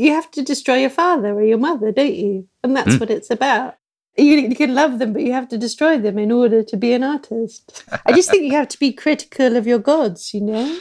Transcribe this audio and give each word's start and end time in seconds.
you 0.00 0.12
have 0.12 0.30
to 0.30 0.42
destroy 0.42 0.76
your 0.76 0.90
father 0.90 1.34
or 1.34 1.44
your 1.44 1.58
mother, 1.58 1.92
don't 1.92 2.14
you? 2.14 2.48
And 2.64 2.74
that's 2.74 2.94
mm. 2.94 3.00
what 3.00 3.10
it's 3.10 3.30
about. 3.30 3.76
You, 4.16 4.36
you 4.36 4.56
can 4.56 4.74
love 4.74 4.98
them, 4.98 5.12
but 5.12 5.22
you 5.22 5.32
have 5.32 5.48
to 5.48 5.58
destroy 5.58 5.98
them 5.98 6.18
in 6.18 6.32
order 6.32 6.62
to 6.62 6.76
be 6.76 6.94
an 6.94 7.04
artist. 7.04 7.84
I 8.06 8.12
just 8.12 8.30
think 8.30 8.44
you 8.44 8.52
have 8.52 8.68
to 8.68 8.78
be 8.78 8.92
critical 8.92 9.56
of 9.56 9.66
your 9.66 9.78
gods, 9.78 10.32
you 10.32 10.40
know? 10.40 10.78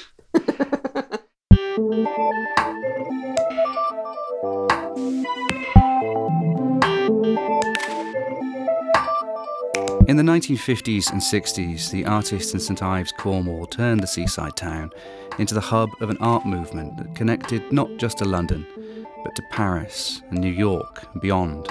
In 10.08 10.18
the 10.18 10.24
1950s 10.24 11.12
and 11.12 11.22
60s, 11.22 11.92
the 11.92 12.06
artists 12.06 12.54
in 12.54 12.60
St 12.60 12.82
Ives, 12.82 13.12
Cornwall 13.12 13.68
turned 13.68 14.02
the 14.02 14.08
seaside 14.08 14.56
town 14.56 14.92
into 15.38 15.54
the 15.54 15.62
hub 15.62 15.90
of 16.02 16.10
an 16.10 16.18
art 16.18 16.46
movement 16.46 16.98
that 16.98 17.16
connected 17.16 17.72
not 17.72 17.90
just 17.98 18.18
to 18.18 18.26
London, 18.26 18.66
but 19.24 19.36
to 19.36 19.44
Paris 19.52 20.22
and 20.30 20.40
New 20.40 20.52
York 20.52 21.08
and 21.14 21.22
beyond. 21.22 21.68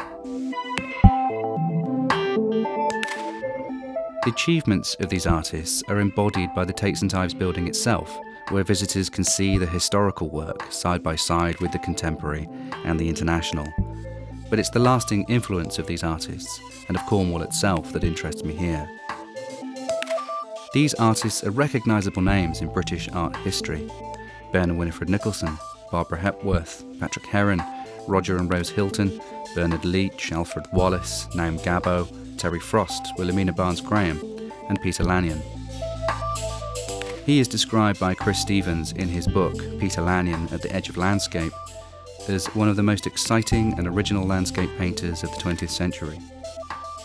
The 4.25 4.33
achievements 4.35 4.95
of 5.01 5.09
these 5.09 5.27
artists 5.27 5.83
are 5.89 6.01
embodied 6.01 6.55
by 6.55 6.65
the 6.65 6.73
Tate 6.73 6.99
St 6.99 7.15
Ives 7.15 7.35
building 7.35 7.67
itself, 7.67 8.15
where 8.51 8.65
visitors 8.65 9.09
can 9.09 9.25
see 9.25 9.57
the 9.57 9.67
historical 9.67 10.29
work 10.29 10.71
side 10.71 11.03
by 11.03 11.17
side 11.17 11.59
with 11.61 11.73
the 11.73 11.79
contemporary 11.79 12.49
and 12.85 13.01
the 13.01 13.09
international. 13.09 13.67
But 14.51 14.59
it's 14.59 14.71
the 14.71 14.81
lasting 14.81 15.25
influence 15.29 15.79
of 15.79 15.87
these 15.87 16.03
artists 16.03 16.61
and 16.89 16.97
of 16.97 17.07
Cornwall 17.07 17.43
itself 17.43 17.93
that 17.93 18.05
interests 18.05 18.45
me 18.45 18.55
here. 18.55 18.89
These 20.75 20.95
artists 20.95 21.45
are 21.45 21.51
recognisable 21.51 22.23
names 22.23 22.61
in 22.61 22.73
British 22.73 23.09
art 23.13 23.35
history 23.37 23.89
Ben 24.53 24.71
and 24.71 24.79
Winifred 24.79 25.09
Nicholson, 25.09 25.59
Barbara 25.91 26.19
Hepworth, 26.19 26.85
Patrick 27.01 27.27
Heron, 27.27 27.63
Roger 28.07 28.37
and 28.37 28.53
Rose 28.53 28.71
Hilton, 28.71 29.21
Bernard 29.55 29.85
Leach, 29.85 30.33
Alfred 30.33 30.67
Wallis, 30.73 31.27
Naum 31.35 31.59
Gabo, 31.61 32.07
Terry 32.39 32.61
Frost, 32.61 33.03
Wilhelmina 33.19 33.53
Barns-Graham, 33.53 34.21
and 34.69 34.81
Peter 34.81 35.05
Lanyon. 35.05 35.43
He 37.27 37.41
is 37.41 37.49
described 37.49 38.01
by 38.01 38.15
Chris 38.15 38.41
Stephens 38.41 38.93
in 38.93 39.09
his 39.09 39.27
book, 39.27 39.55
Peter 39.79 40.01
Lanyon 40.01 40.49
at 40.53 40.63
the 40.63 40.73
Edge 40.75 40.89
of 40.89 40.97
Landscape, 40.97 41.53
as 42.29 42.47
one 42.55 42.69
of 42.69 42.77
the 42.77 42.83
most 42.83 43.07
exciting 43.07 43.75
and 43.79 43.87
original 43.87 44.27
landscape 44.27 44.71
painters 44.79 45.23
of 45.23 45.31
the 45.31 45.37
20th 45.37 45.71
century. 45.71 46.19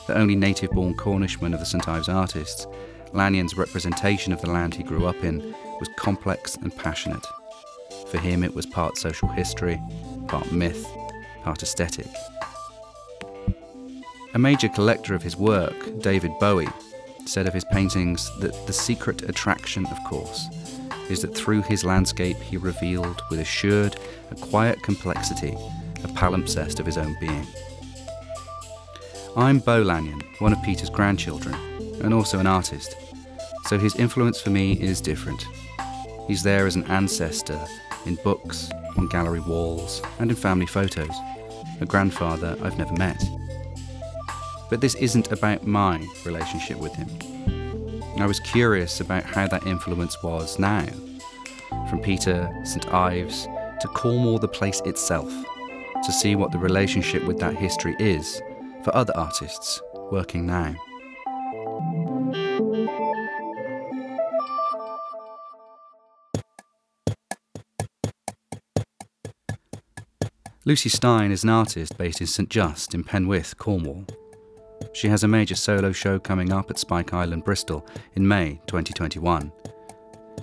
The 0.07 0.17
only 0.17 0.35
native 0.35 0.71
born 0.71 0.95
Cornishman 0.95 1.53
of 1.53 1.59
the 1.59 1.65
St 1.65 1.87
Ives 1.87 2.09
artists, 2.09 2.67
Lanyon's 3.13 3.57
representation 3.57 4.33
of 4.33 4.41
the 4.41 4.49
land 4.49 4.75
he 4.75 4.83
grew 4.83 5.05
up 5.05 5.23
in 5.23 5.55
was 5.79 5.89
complex 5.97 6.55
and 6.57 6.75
passionate. 6.75 7.25
For 8.13 8.19
him, 8.19 8.43
it 8.43 8.53
was 8.53 8.67
part 8.67 8.95
social 8.95 9.27
history, 9.27 9.81
part 10.27 10.51
myth, 10.51 10.85
part 11.41 11.63
aesthetic. 11.63 12.05
A 14.35 14.37
major 14.37 14.69
collector 14.69 15.15
of 15.15 15.23
his 15.23 15.35
work, 15.35 15.73
David 15.99 16.29
Bowie, 16.39 16.69
said 17.25 17.47
of 17.47 17.55
his 17.55 17.65
paintings 17.65 18.29
that 18.39 18.67
the 18.67 18.71
secret 18.71 19.23
attraction, 19.23 19.87
of 19.87 19.97
course, 20.03 20.47
is 21.09 21.23
that 21.23 21.33
through 21.35 21.63
his 21.63 21.83
landscape 21.83 22.37
he 22.37 22.55
revealed 22.55 23.19
with 23.31 23.39
assured 23.39 23.95
a 24.29 24.35
quiet 24.35 24.79
complexity 24.83 25.57
a 26.03 26.07
palimpsest 26.09 26.79
of 26.79 26.85
his 26.85 26.99
own 26.99 27.17
being. 27.19 27.47
I'm 29.35 29.57
Beau 29.57 29.81
Lanyon, 29.81 30.21
one 30.37 30.53
of 30.53 30.61
Peter's 30.61 30.91
grandchildren, 30.91 31.55
and 32.03 32.13
also 32.13 32.37
an 32.37 32.45
artist, 32.45 32.95
so 33.65 33.79
his 33.79 33.95
influence 33.95 34.39
for 34.39 34.51
me 34.51 34.73
is 34.73 35.01
different. 35.01 35.43
He's 36.27 36.43
there 36.43 36.67
as 36.67 36.75
an 36.75 36.83
ancestor 36.83 37.59
in 38.05 38.15
books, 38.15 38.69
on 38.97 39.07
gallery 39.07 39.39
walls, 39.39 40.01
and 40.19 40.29
in 40.29 40.35
family 40.35 40.65
photos, 40.65 41.11
a 41.81 41.85
grandfather 41.85 42.57
I've 42.61 42.77
never 42.77 42.93
met. 42.93 43.21
But 44.69 44.81
this 44.81 44.95
isn't 44.95 45.31
about 45.31 45.65
my 45.65 46.05
relationship 46.25 46.77
with 46.77 46.95
him. 46.95 47.09
I 48.17 48.25
was 48.25 48.39
curious 48.39 48.99
about 48.99 49.23
how 49.23 49.47
that 49.47 49.65
influence 49.65 50.21
was 50.23 50.59
now, 50.59 50.85
from 51.89 51.99
Peter, 52.01 52.49
St 52.63 52.93
Ives, 52.93 53.47
to 53.81 53.87
Cornwall 53.89 54.39
the 54.39 54.47
place 54.47 54.81
itself, 54.85 55.31
to 56.03 56.11
see 56.11 56.35
what 56.35 56.51
the 56.51 56.57
relationship 56.59 57.23
with 57.23 57.39
that 57.39 57.55
history 57.55 57.95
is 57.99 58.41
for 58.83 58.95
other 58.95 59.13
artists 59.15 59.81
working 60.11 60.45
now. 60.45 60.75
Lucy 70.65 70.87
Stein 70.87 71.29
is 71.29 71.43
an 71.43 71.49
artist 71.49 71.97
based 71.97 72.21
in 72.21 72.27
St 72.27 72.49
Just 72.49 72.95
in 72.95 73.03
Penwith, 73.03 73.57
Cornwall. 73.57 74.05
She 74.93 75.09
has 75.09 75.25
a 75.25 75.27
major 75.27 75.55
solo 75.55 75.91
show 75.91 76.17
coming 76.19 76.53
up 76.53 76.69
at 76.69 76.79
Spike 76.79 77.13
Island, 77.13 77.43
Bristol 77.43 77.85
in 78.13 78.25
May 78.25 78.61
2021. 78.67 79.51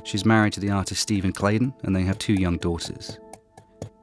She's 0.05 0.27
married 0.27 0.53
to 0.53 0.61
the 0.61 0.69
artist 0.69 1.01
Steven 1.01 1.33
Claydon 1.33 1.73
and 1.85 1.97
they 1.97 2.03
have 2.03 2.19
two 2.19 2.35
young 2.35 2.59
daughters. 2.59 3.19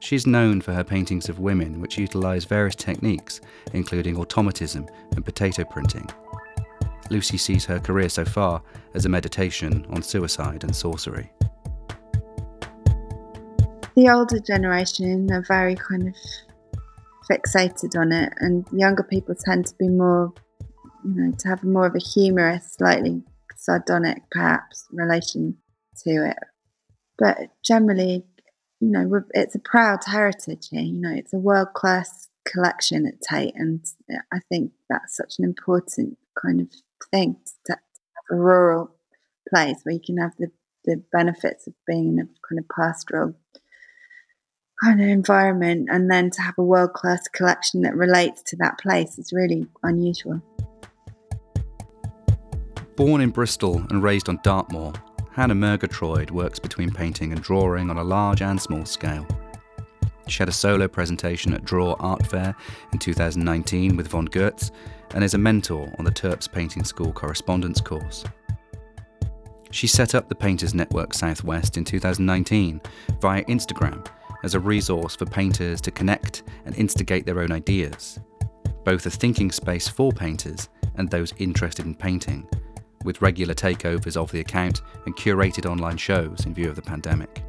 She 0.00 0.16
is 0.16 0.26
known 0.26 0.60
for 0.60 0.72
her 0.72 0.82
paintings 0.82 1.28
of 1.28 1.38
women 1.38 1.80
which 1.80 1.98
utilise 1.98 2.44
various 2.44 2.74
techniques, 2.74 3.40
including 3.72 4.18
automatism 4.18 4.88
and 5.12 5.24
potato 5.24 5.62
printing. 5.62 6.10
Lucy 7.10 7.38
sees 7.38 7.64
her 7.64 7.78
career 7.78 8.08
so 8.08 8.24
far 8.24 8.60
as 8.94 9.06
a 9.06 9.08
meditation 9.08 9.86
on 9.90 10.02
suicide 10.02 10.64
and 10.64 10.74
sorcery. 10.74 11.30
The 13.98 14.10
older 14.10 14.38
generation 14.38 15.28
are 15.32 15.42
very 15.42 15.74
kind 15.74 16.06
of 16.06 16.14
fixated 17.28 17.98
on 18.00 18.12
it, 18.12 18.32
and 18.36 18.64
younger 18.70 19.02
people 19.02 19.34
tend 19.34 19.66
to 19.66 19.74
be 19.74 19.88
more, 19.88 20.32
you 21.04 21.14
know, 21.16 21.32
to 21.36 21.48
have 21.48 21.64
more 21.64 21.86
of 21.86 21.96
a 21.96 21.98
humorous, 21.98 22.74
slightly 22.74 23.24
sardonic, 23.56 24.22
perhaps, 24.30 24.86
relation 24.92 25.56
to 26.04 26.30
it. 26.30 26.36
But 27.18 27.38
generally, 27.64 28.24
you 28.78 28.88
know, 28.88 29.24
it's 29.34 29.56
a 29.56 29.58
proud 29.58 30.04
heritage 30.06 30.68
here. 30.70 30.80
You 30.80 31.00
know, 31.00 31.12
it's 31.12 31.34
a 31.34 31.38
world 31.38 31.74
class 31.74 32.28
collection 32.46 33.04
at 33.04 33.20
Tate, 33.20 33.56
and 33.56 33.84
I 34.32 34.38
think 34.48 34.70
that's 34.88 35.16
such 35.16 35.40
an 35.40 35.44
important 35.44 36.18
kind 36.40 36.60
of 36.60 36.68
thing 37.10 37.34
to 37.66 37.72
have 37.72 37.80
a 38.30 38.36
rural 38.36 38.94
place 39.52 39.80
where 39.82 39.96
you 39.96 40.00
can 40.06 40.18
have 40.18 40.36
the, 40.38 40.52
the 40.84 41.02
benefits 41.10 41.66
of 41.66 41.74
being 41.84 42.10
in 42.10 42.20
a 42.20 42.28
kind 42.48 42.60
of 42.60 42.68
pastoral 42.68 43.34
kind 44.82 45.00
of 45.00 45.08
environment, 45.08 45.88
and 45.90 46.10
then 46.10 46.30
to 46.30 46.42
have 46.42 46.54
a 46.58 46.62
world 46.62 46.92
class 46.92 47.26
collection 47.28 47.82
that 47.82 47.96
relates 47.96 48.42
to 48.42 48.56
that 48.56 48.78
place 48.78 49.18
is 49.18 49.32
really 49.32 49.66
unusual. 49.82 50.40
Born 52.96 53.20
in 53.20 53.30
Bristol 53.30 53.76
and 53.90 54.02
raised 54.02 54.28
on 54.28 54.40
Dartmoor, 54.42 54.92
Hannah 55.32 55.54
Murgatroyd 55.54 56.30
works 56.30 56.58
between 56.58 56.90
painting 56.90 57.32
and 57.32 57.40
drawing 57.40 57.90
on 57.90 57.98
a 57.98 58.04
large 58.04 58.42
and 58.42 58.60
small 58.60 58.84
scale. 58.84 59.26
She 60.26 60.38
had 60.40 60.48
a 60.48 60.52
solo 60.52 60.88
presentation 60.88 61.54
at 61.54 61.64
Draw 61.64 61.94
Art 62.00 62.26
Fair 62.26 62.54
in 62.92 62.98
2019 62.98 63.96
with 63.96 64.08
Von 64.08 64.26
Goertz 64.26 64.72
and 65.14 65.24
is 65.24 65.34
a 65.34 65.38
mentor 65.38 65.92
on 65.98 66.04
the 66.04 66.10
Turps 66.10 66.48
Painting 66.48 66.84
School 66.84 67.12
correspondence 67.12 67.80
course. 67.80 68.24
She 69.70 69.86
set 69.86 70.14
up 70.14 70.28
the 70.28 70.34
Painters 70.34 70.74
Network 70.74 71.14
Southwest 71.14 71.76
in 71.76 71.84
2019 71.84 72.80
via 73.20 73.44
Instagram 73.44 74.06
as 74.42 74.54
a 74.54 74.60
resource 74.60 75.16
for 75.16 75.26
painters 75.26 75.80
to 75.80 75.90
connect 75.90 76.42
and 76.64 76.76
instigate 76.76 77.26
their 77.26 77.40
own 77.40 77.52
ideas, 77.52 78.18
both 78.84 79.06
a 79.06 79.10
thinking 79.10 79.50
space 79.50 79.88
for 79.88 80.12
painters 80.12 80.68
and 80.96 81.10
those 81.10 81.34
interested 81.38 81.84
in 81.86 81.94
painting, 81.94 82.48
with 83.04 83.22
regular 83.22 83.54
takeovers 83.54 84.16
of 84.16 84.30
the 84.32 84.40
account 84.40 84.82
and 85.06 85.16
curated 85.16 85.70
online 85.70 85.96
shows 85.96 86.44
in 86.46 86.54
view 86.54 86.68
of 86.68 86.76
the 86.76 86.82
pandemic. 86.82 87.42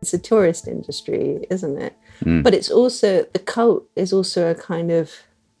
It's 0.00 0.14
a 0.14 0.18
tourist 0.18 0.66
industry, 0.66 1.46
isn't 1.48 1.80
it? 1.80 1.96
Mm. 2.24 2.42
But 2.42 2.54
it's 2.54 2.70
also, 2.70 3.24
the 3.32 3.38
cult 3.38 3.84
is 3.94 4.12
also 4.12 4.50
a 4.50 4.54
kind 4.54 4.90
of 4.90 5.12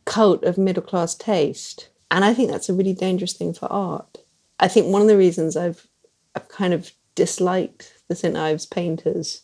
cult 0.04 0.42
of 0.42 0.58
middle 0.58 0.82
class 0.82 1.14
taste. 1.14 1.88
And 2.10 2.24
I 2.24 2.34
think 2.34 2.50
that's 2.50 2.68
a 2.68 2.74
really 2.74 2.92
dangerous 2.92 3.34
thing 3.34 3.54
for 3.54 3.72
art. 3.72 4.18
I 4.58 4.68
think 4.68 4.86
one 4.86 5.02
of 5.02 5.08
the 5.08 5.16
reasons 5.16 5.56
I've, 5.56 5.86
I've 6.34 6.48
kind 6.48 6.74
of 6.74 6.90
disliked 7.14 8.02
the 8.08 8.16
St. 8.16 8.36
Ives 8.36 8.66
painters 8.66 9.42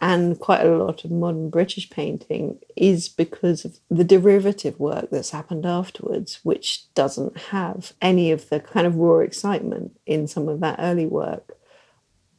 and 0.00 0.38
quite 0.38 0.64
a 0.64 0.76
lot 0.76 1.04
of 1.04 1.10
modern 1.10 1.50
British 1.50 1.90
painting 1.90 2.58
is 2.74 3.08
because 3.08 3.64
of 3.66 3.78
the 3.90 4.04
derivative 4.04 4.80
work 4.80 5.10
that's 5.10 5.30
happened 5.30 5.66
afterwards, 5.66 6.40
which 6.42 6.92
doesn't 6.94 7.36
have 7.36 7.92
any 8.00 8.30
of 8.30 8.48
the 8.48 8.60
kind 8.60 8.86
of 8.86 8.96
raw 8.96 9.18
excitement 9.18 9.98
in 10.06 10.26
some 10.26 10.48
of 10.48 10.60
that 10.60 10.76
early 10.78 11.06
work. 11.06 11.56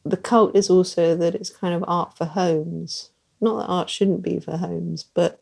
The 0.04 0.16
cult 0.16 0.56
is 0.56 0.68
also 0.68 1.14
that 1.16 1.36
it's 1.36 1.50
kind 1.50 1.74
of 1.74 1.84
art 1.86 2.16
for 2.16 2.24
homes. 2.24 3.10
Not 3.40 3.60
that 3.60 3.72
art 3.72 3.90
shouldn't 3.90 4.22
be 4.22 4.40
for 4.40 4.56
homes, 4.56 5.04
but 5.14 5.40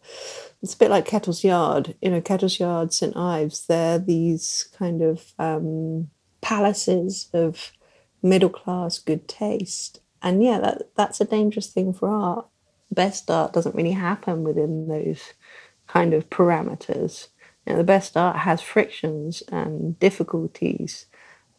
it's 0.62 0.74
a 0.74 0.78
bit 0.78 0.90
like 0.90 1.06
Kettle's 1.06 1.42
Yard. 1.42 1.94
You 2.02 2.10
know, 2.10 2.20
Kettle's 2.20 2.60
Yard, 2.60 2.92
St. 2.92 3.16
Ives, 3.16 3.66
they're 3.66 3.98
these 3.98 4.68
kind 4.76 5.00
of 5.00 5.32
um, 5.38 6.10
palaces 6.42 7.28
of 7.32 7.72
middle 8.22 8.50
class 8.50 8.98
good 8.98 9.26
taste 9.26 10.00
and 10.22 10.42
yeah, 10.42 10.58
that 10.58 10.94
that's 10.96 11.20
a 11.20 11.24
dangerous 11.24 11.68
thing 11.68 11.92
for 11.92 12.08
art. 12.08 12.46
best 12.90 13.30
art 13.30 13.52
doesn't 13.52 13.74
really 13.74 13.92
happen 13.92 14.44
within 14.44 14.88
those 14.88 15.32
kind 15.86 16.14
of 16.14 16.28
parameters. 16.30 17.28
You 17.66 17.72
know, 17.72 17.78
the 17.78 17.84
best 17.84 18.16
art 18.16 18.36
has 18.38 18.60
frictions 18.60 19.42
and 19.50 19.98
difficulties, 19.98 21.06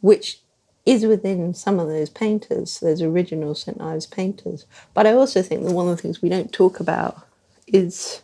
which 0.01 0.41
is 0.85 1.05
within 1.05 1.53
some 1.53 1.79
of 1.79 1.87
those 1.87 2.09
painters, 2.09 2.79
those 2.79 3.01
original 3.01 3.53
St. 3.53 3.79
Ives 3.79 4.07
painters. 4.07 4.65
But 4.93 5.05
I 5.05 5.13
also 5.13 5.41
think 5.41 5.63
that 5.63 5.73
one 5.73 5.87
of 5.87 5.95
the 5.95 6.01
things 6.01 6.21
we 6.21 6.29
don't 6.29 6.51
talk 6.51 6.79
about 6.79 7.27
is, 7.67 8.21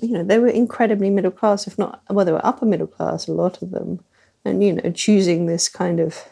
you 0.00 0.12
know, 0.12 0.22
they 0.22 0.38
were 0.38 0.48
incredibly 0.48 1.10
middle 1.10 1.32
class, 1.32 1.66
if 1.66 1.76
not, 1.76 2.02
well, 2.08 2.24
they 2.24 2.32
were 2.32 2.46
upper 2.46 2.66
middle 2.66 2.86
class, 2.86 3.26
a 3.26 3.32
lot 3.32 3.62
of 3.62 3.72
them. 3.72 4.04
And, 4.44 4.62
you 4.62 4.74
know, 4.74 4.90
choosing 4.92 5.46
this 5.46 5.68
kind 5.68 5.98
of 6.00 6.24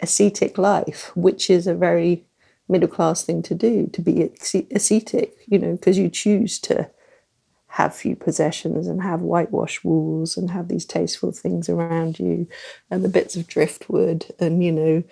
ascetic 0.00 0.58
life, 0.58 1.10
which 1.16 1.50
is 1.50 1.66
a 1.66 1.74
very 1.74 2.24
middle 2.68 2.88
class 2.88 3.24
thing 3.24 3.42
to 3.42 3.54
do, 3.54 3.86
to 3.92 4.02
be 4.02 4.30
ascetic, 4.70 5.34
you 5.46 5.58
know, 5.58 5.72
because 5.72 5.98
you 5.98 6.08
choose 6.08 6.58
to 6.60 6.90
have 7.68 7.94
few 7.94 8.16
possessions 8.16 8.86
and 8.86 9.02
have 9.02 9.20
whitewashed 9.20 9.84
walls 9.84 10.36
and 10.36 10.50
have 10.50 10.68
these 10.68 10.84
tasteful 10.84 11.32
things 11.32 11.68
around 11.68 12.18
you 12.18 12.46
and 12.90 13.04
the 13.04 13.08
bits 13.08 13.36
of 13.36 13.46
driftwood 13.46 14.26
and, 14.38 14.64
you 14.64 14.72
know, 14.72 15.02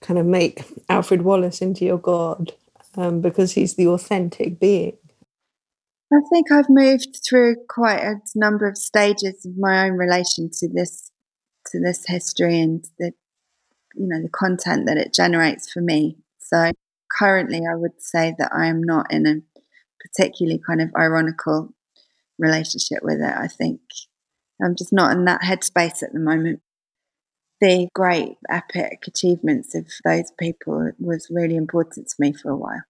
kind 0.00 0.18
of 0.18 0.26
make 0.26 0.62
Alfred 0.88 1.22
Wallis 1.22 1.60
into 1.60 1.84
your 1.84 1.98
God 1.98 2.52
um, 2.96 3.20
because 3.20 3.52
he's 3.52 3.74
the 3.74 3.88
authentic 3.88 4.60
being. 4.60 4.96
I 6.12 6.20
think 6.32 6.50
I've 6.50 6.70
moved 6.70 7.20
through 7.28 7.56
quite 7.68 8.00
a 8.00 8.16
number 8.34 8.66
of 8.66 8.78
stages 8.78 9.44
of 9.44 9.58
my 9.58 9.86
own 9.86 9.92
relation 9.92 10.50
to 10.60 10.68
this 10.72 11.10
to 11.66 11.80
this 11.80 12.04
history 12.06 12.58
and 12.58 12.82
the 12.98 13.12
you 13.98 14.06
know 14.08 14.22
the 14.22 14.28
content 14.28 14.86
that 14.86 14.96
it 14.96 15.12
generates 15.12 15.70
for 15.70 15.80
me. 15.80 16.16
So 16.38 16.70
currently, 17.18 17.62
I 17.70 17.74
would 17.74 18.00
say 18.00 18.34
that 18.38 18.52
I 18.54 18.66
am 18.66 18.82
not 18.82 19.12
in 19.12 19.26
a 19.26 19.36
particularly 20.00 20.60
kind 20.64 20.80
of 20.80 20.90
ironical 20.96 21.74
relationship 22.38 23.00
with 23.02 23.20
it. 23.20 23.34
I 23.36 23.48
think 23.48 23.80
I'm 24.62 24.76
just 24.76 24.92
not 24.92 25.12
in 25.12 25.24
that 25.26 25.42
headspace 25.42 26.02
at 26.02 26.12
the 26.12 26.20
moment. 26.20 26.60
The 27.60 27.88
great 27.92 28.36
epic 28.48 29.04
achievements 29.06 29.74
of 29.74 29.86
those 30.04 30.30
people 30.38 30.92
was 31.00 31.26
really 31.28 31.56
important 31.56 32.06
to 32.06 32.14
me 32.20 32.32
for 32.32 32.50
a 32.50 32.56
while. 32.56 32.82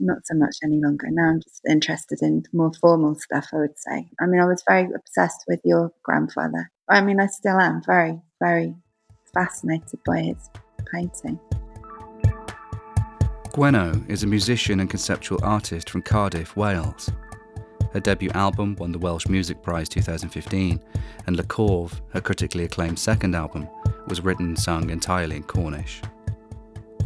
Not 0.00 0.26
so 0.26 0.34
much 0.34 0.56
any 0.64 0.80
longer. 0.82 1.08
Now 1.10 1.28
I'm 1.30 1.40
just 1.40 1.60
interested 1.68 2.22
in 2.22 2.44
more 2.52 2.72
formal 2.72 3.14
stuff, 3.14 3.48
I 3.52 3.58
would 3.58 3.78
say. 3.78 4.08
I 4.18 4.26
mean, 4.26 4.40
I 4.40 4.46
was 4.46 4.64
very 4.66 4.88
obsessed 4.94 5.44
with 5.46 5.60
your 5.64 5.92
grandfather. 6.02 6.70
I 6.88 7.02
mean, 7.02 7.20
I 7.20 7.26
still 7.26 7.60
am 7.60 7.82
very, 7.86 8.20
very 8.40 8.74
fascinated 9.34 10.00
by 10.04 10.20
his 10.20 10.50
painting. 10.92 11.38
Gwenno 13.50 14.08
is 14.08 14.22
a 14.22 14.26
musician 14.26 14.80
and 14.80 14.88
conceptual 14.88 15.38
artist 15.42 15.90
from 15.90 16.02
Cardiff, 16.02 16.56
Wales. 16.56 17.10
Her 17.92 18.00
debut 18.00 18.30
album 18.30 18.76
won 18.76 18.92
the 18.92 18.98
Welsh 18.98 19.26
Music 19.26 19.62
Prize 19.62 19.88
2015, 19.90 20.82
and 21.26 21.36
Le 21.36 21.42
Kov, 21.42 22.00
her 22.12 22.20
critically 22.22 22.64
acclaimed 22.64 22.98
second 22.98 23.34
album, 23.34 23.68
was 24.06 24.22
written 24.22 24.46
and 24.46 24.58
sung 24.58 24.88
entirely 24.88 25.36
in 25.36 25.42
Cornish. 25.42 26.00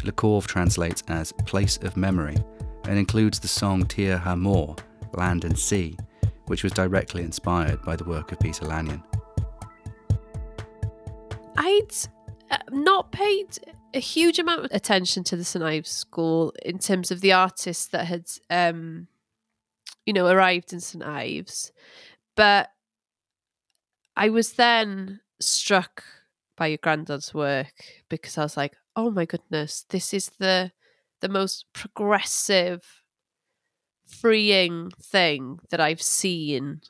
Le 0.05 0.13
Kov 0.13 0.47
translates 0.47 1.03
as 1.09 1.33
Place 1.47 1.79
of 1.79 1.97
Memory 1.97 2.37
and 2.85 2.97
includes 2.97 3.41
the 3.41 3.49
song 3.49 3.85
Tir 3.85 4.17
Ha 4.17 4.37
Mor, 4.37 4.77
Land 5.15 5.45
and 5.45 5.59
Sea, 5.59 5.97
which 6.47 6.63
was 6.63 6.73
directly 6.73 7.25
inspired 7.25 7.83
by 7.83 7.97
the 7.97 8.05
work 8.05 8.31
of 8.31 8.39
Peter 8.39 8.65
Lanyon. 8.65 9.03
I'd 11.57 11.93
not 12.71 13.13
paid 13.13 13.59
a 13.95 13.99
huge 13.99 14.39
amount 14.39 14.65
of 14.65 14.71
attention 14.73 15.25
to 15.25 15.37
the 15.37 15.45
St 15.45 15.65
Ives 15.65 15.91
School 15.91 16.53
in 16.65 16.79
terms 16.79 17.11
of 17.11 17.21
the 17.21 17.33
artists 17.33 17.87
that 17.87 18.07
had, 18.07 18.27
um, 18.51 19.09
you 20.05 20.13
know, 20.13 20.27
arrived 20.27 20.73
in 20.73 20.81
St 20.81 21.05
Ives, 21.05 21.73
but 22.37 22.71
I 24.17 24.29
was 24.29 24.55
then 24.55 25.21
struck 25.41 26.03
by 26.57 26.69
your 26.69 26.79
granddad's 26.79 27.35
work 27.35 27.75
because 28.09 28.39
I 28.39 28.43
was 28.43 28.57
like, 28.57 28.75
oh 28.95 29.11
my 29.11 29.27
goodness, 29.27 29.85
this 29.91 30.15
is 30.15 30.31
the 30.39 30.73
the 31.21 31.29
most 31.29 31.67
progressive, 31.73 33.03
freeing 34.07 34.91
thing 35.01 35.59
that 35.71 35.81
I've 35.81 36.03
seen. 36.03 36.83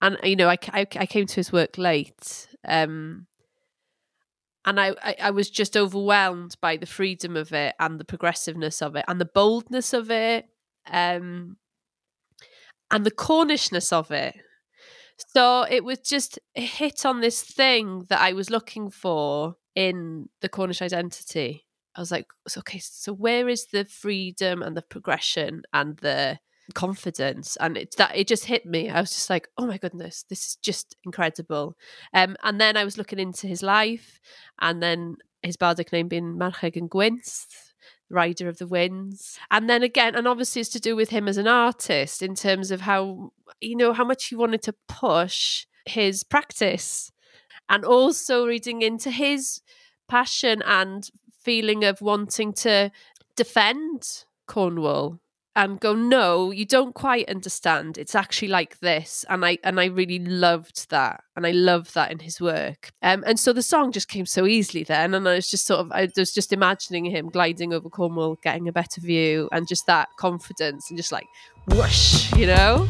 And 0.00 0.18
you 0.22 0.36
know, 0.36 0.48
I, 0.48 0.58
I, 0.68 0.86
I 0.96 1.06
came 1.06 1.26
to 1.26 1.36
his 1.36 1.52
work 1.52 1.78
late, 1.78 2.48
um, 2.66 3.26
and 4.66 4.80
I, 4.80 4.94
I, 5.02 5.16
I 5.22 5.30
was 5.30 5.50
just 5.50 5.76
overwhelmed 5.76 6.56
by 6.60 6.76
the 6.76 6.86
freedom 6.86 7.36
of 7.36 7.52
it 7.52 7.74
and 7.78 7.98
the 7.98 8.04
progressiveness 8.04 8.80
of 8.82 8.96
it 8.96 9.04
and 9.08 9.20
the 9.20 9.26
boldness 9.26 9.92
of 9.92 10.10
it 10.10 10.46
um 10.90 11.56
and 12.90 13.04
the 13.04 13.10
cornishness 13.10 13.92
of 13.92 14.10
it. 14.10 14.36
So 15.28 15.62
it 15.68 15.84
was 15.84 15.98
just 16.00 16.38
a 16.54 16.60
hit 16.60 17.06
on 17.06 17.20
this 17.20 17.42
thing 17.42 18.04
that 18.08 18.20
i 18.20 18.32
was 18.32 18.50
looking 18.50 18.90
for 18.90 19.56
in 19.74 20.28
the 20.40 20.48
cornish 20.48 20.82
identity. 20.82 21.66
I 21.96 22.00
was 22.00 22.10
like 22.10 22.26
okay 22.56 22.80
so 22.80 23.12
where 23.12 23.48
is 23.48 23.66
the 23.66 23.84
freedom 23.84 24.62
and 24.62 24.76
the 24.76 24.82
progression 24.82 25.62
and 25.72 25.96
the 25.98 26.38
confidence 26.72 27.56
and 27.60 27.76
it 27.76 27.94
that 27.96 28.16
it 28.16 28.26
just 28.26 28.46
hit 28.46 28.64
me. 28.64 28.88
I 28.88 29.00
was 29.00 29.10
just 29.10 29.28
like 29.28 29.48
oh 29.58 29.66
my 29.66 29.78
goodness 29.78 30.24
this 30.28 30.46
is 30.46 30.56
just 30.56 30.96
incredible. 31.04 31.76
Um 32.12 32.36
and 32.42 32.60
then 32.60 32.76
i 32.76 32.84
was 32.84 32.96
looking 32.96 33.18
into 33.18 33.46
his 33.46 33.62
life 33.62 34.20
and 34.60 34.82
then 34.82 35.16
his 35.42 35.56
bardic 35.56 35.92
name 35.92 36.08
being 36.08 36.38
Marcheg 36.38 36.76
and 36.76 36.88
Gwynst 36.88 37.74
rider 38.10 38.48
of 38.48 38.58
the 38.58 38.66
winds. 38.66 39.38
And 39.50 39.68
then 39.68 39.82
again 39.82 40.14
and 40.14 40.26
obviously 40.26 40.60
it's 40.60 40.70
to 40.70 40.80
do 40.80 40.96
with 40.96 41.10
him 41.10 41.28
as 41.28 41.36
an 41.36 41.48
artist 41.48 42.22
in 42.22 42.34
terms 42.34 42.70
of 42.70 42.82
how 42.82 43.32
you 43.60 43.76
know 43.76 43.92
how 43.92 44.04
much 44.04 44.26
he 44.26 44.36
wanted 44.36 44.62
to 44.62 44.74
push 44.88 45.66
his 45.86 46.24
practice 46.24 47.12
and 47.68 47.84
also 47.84 48.46
reading 48.46 48.82
into 48.82 49.10
his 49.10 49.60
passion 50.08 50.62
and 50.64 51.10
feeling 51.38 51.84
of 51.84 52.00
wanting 52.00 52.52
to 52.52 52.90
defend 53.36 54.24
Cornwall 54.46 55.20
and 55.56 55.80
go 55.80 55.94
no 55.94 56.50
you 56.50 56.64
don't 56.64 56.94
quite 56.94 57.28
understand. 57.28 57.98
It's 57.98 58.14
actually 58.14 58.48
like 58.48 58.78
this. 58.80 59.24
And 59.28 59.44
i 59.44 59.58
and 59.62 59.80
i 59.80 59.86
really 59.86 60.18
loved 60.18 60.90
that 60.90 61.24
and 61.36 61.46
i 61.46 61.50
love 61.50 61.92
that 61.94 62.10
in 62.10 62.20
his 62.20 62.40
work. 62.40 62.90
Um, 63.02 63.24
and 63.26 63.38
so 63.38 63.52
the 63.52 63.62
song 63.62 63.92
just 63.92 64.08
came 64.08 64.26
so 64.26 64.46
easily 64.46 64.84
then 64.84 65.14
and 65.14 65.28
i 65.28 65.34
was 65.34 65.50
just 65.50 65.66
sort 65.66 65.80
of 65.80 65.92
i 65.92 66.08
was 66.16 66.32
just 66.32 66.52
imagining 66.52 67.04
him 67.04 67.28
gliding 67.28 67.72
over 67.72 67.88
cornwall 67.88 68.38
getting 68.42 68.68
a 68.68 68.72
better 68.72 69.00
view 69.00 69.48
and 69.52 69.68
just 69.68 69.86
that 69.86 70.08
confidence 70.18 70.90
and 70.90 70.96
just 70.96 71.12
like 71.12 71.26
whoosh 71.68 72.32
you 72.34 72.46
know 72.46 72.88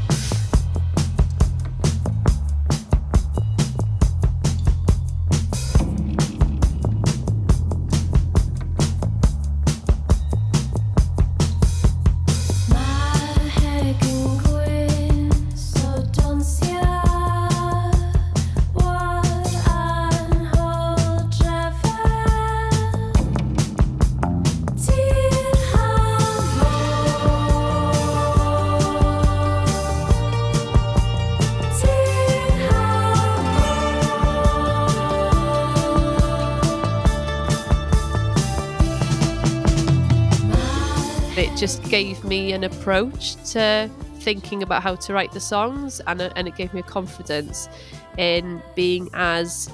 just 41.56 41.82
gave 41.84 42.24
me 42.24 42.52
an 42.52 42.64
approach 42.64 43.36
to 43.52 43.90
thinking 44.16 44.62
about 44.62 44.82
how 44.82 44.94
to 44.94 45.12
write 45.12 45.32
the 45.32 45.40
songs 45.40 46.00
and, 46.06 46.20
and 46.20 46.48
it 46.48 46.56
gave 46.56 46.72
me 46.72 46.80
a 46.80 46.84
confidence 46.84 47.68
in 48.16 48.62
being 48.74 49.08
as 49.14 49.70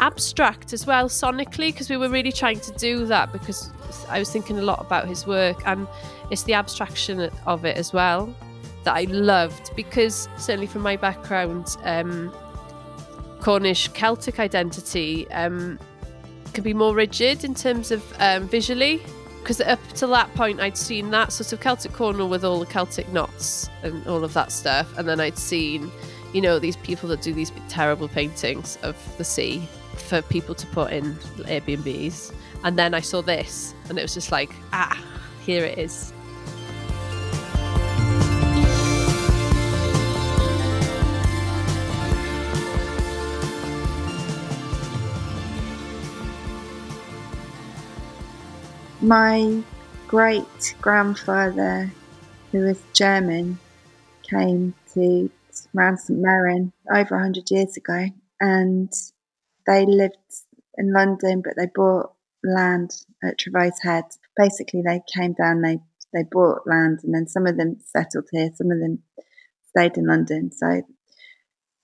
abstract 0.00 0.72
as 0.72 0.86
well 0.86 1.08
sonically 1.08 1.72
because 1.72 1.88
we 1.88 1.96
were 1.96 2.08
really 2.08 2.32
trying 2.32 2.58
to 2.60 2.72
do 2.72 3.06
that 3.06 3.32
because 3.32 3.70
I 4.08 4.18
was 4.18 4.30
thinking 4.30 4.58
a 4.58 4.62
lot 4.62 4.80
about 4.80 5.06
his 5.06 5.26
work 5.26 5.66
and 5.66 5.86
it's 6.30 6.42
the 6.42 6.54
abstraction 6.54 7.30
of 7.46 7.64
it 7.64 7.76
as 7.76 7.92
well 7.92 8.34
that 8.82 8.94
I 8.94 9.02
loved 9.04 9.70
because 9.76 10.28
certainly 10.36 10.66
from 10.66 10.82
my 10.82 10.96
background 10.96 11.76
um, 11.84 12.32
Cornish 13.40 13.88
Celtic 13.88 14.40
identity 14.40 15.30
um, 15.30 15.78
can 16.52 16.64
be 16.64 16.74
more 16.74 16.94
rigid 16.94 17.44
in 17.44 17.54
terms 17.54 17.90
of 17.90 18.02
um, 18.18 18.48
visually 18.48 19.00
because 19.44 19.60
up 19.60 19.78
to 19.92 20.06
that 20.06 20.34
point 20.34 20.58
I'd 20.58 20.78
seen 20.78 21.10
that 21.10 21.30
sort 21.30 21.52
of 21.52 21.60
Celtic 21.60 21.92
corner 21.92 22.24
with 22.24 22.46
all 22.46 22.58
the 22.58 22.64
Celtic 22.64 23.06
knots 23.12 23.68
and 23.82 24.04
all 24.06 24.24
of 24.24 24.32
that 24.32 24.50
stuff, 24.50 24.96
and 24.96 25.06
then 25.06 25.20
I'd 25.20 25.36
seen, 25.36 25.92
you 26.32 26.40
know, 26.40 26.58
these 26.58 26.76
people 26.78 27.10
that 27.10 27.20
do 27.20 27.34
these 27.34 27.52
terrible 27.68 28.08
paintings 28.08 28.78
of 28.82 28.96
the 29.18 29.24
sea 29.24 29.68
for 29.96 30.22
people 30.22 30.54
to 30.54 30.66
put 30.68 30.94
in 30.94 31.14
Airbnbs, 31.44 32.32
and 32.64 32.78
then 32.78 32.94
I 32.94 33.00
saw 33.00 33.20
this, 33.20 33.74
and 33.90 33.98
it 33.98 34.02
was 34.02 34.14
just 34.14 34.32
like, 34.32 34.50
ah, 34.72 34.98
here 35.44 35.62
it 35.62 35.76
is. 35.76 36.14
My 49.04 49.62
great 50.08 50.74
grandfather, 50.80 51.92
who 52.50 52.60
was 52.60 52.80
German, 52.94 53.58
came 54.22 54.72
to 54.94 55.30
around 55.76 55.98
St 55.98 56.18
Merryn 56.18 56.72
over 56.90 57.14
100 57.14 57.50
years 57.50 57.76
ago 57.76 58.06
and 58.40 58.90
they 59.66 59.84
lived 59.84 60.16
in 60.78 60.94
London 60.94 61.42
but 61.44 61.52
they 61.54 61.66
bought 61.74 62.14
land 62.42 62.92
at 63.22 63.38
Trevose 63.38 63.82
Head. 63.82 64.04
Basically, 64.38 64.80
they 64.80 65.02
came 65.14 65.34
down, 65.34 65.60
they, 65.60 65.80
they 66.14 66.22
bought 66.22 66.66
land 66.66 67.00
and 67.04 67.14
then 67.14 67.26
some 67.26 67.46
of 67.46 67.58
them 67.58 67.76
settled 67.84 68.28
here, 68.32 68.52
some 68.54 68.70
of 68.70 68.80
them 68.80 69.02
stayed 69.68 69.98
in 69.98 70.06
London. 70.06 70.50
So 70.50 70.80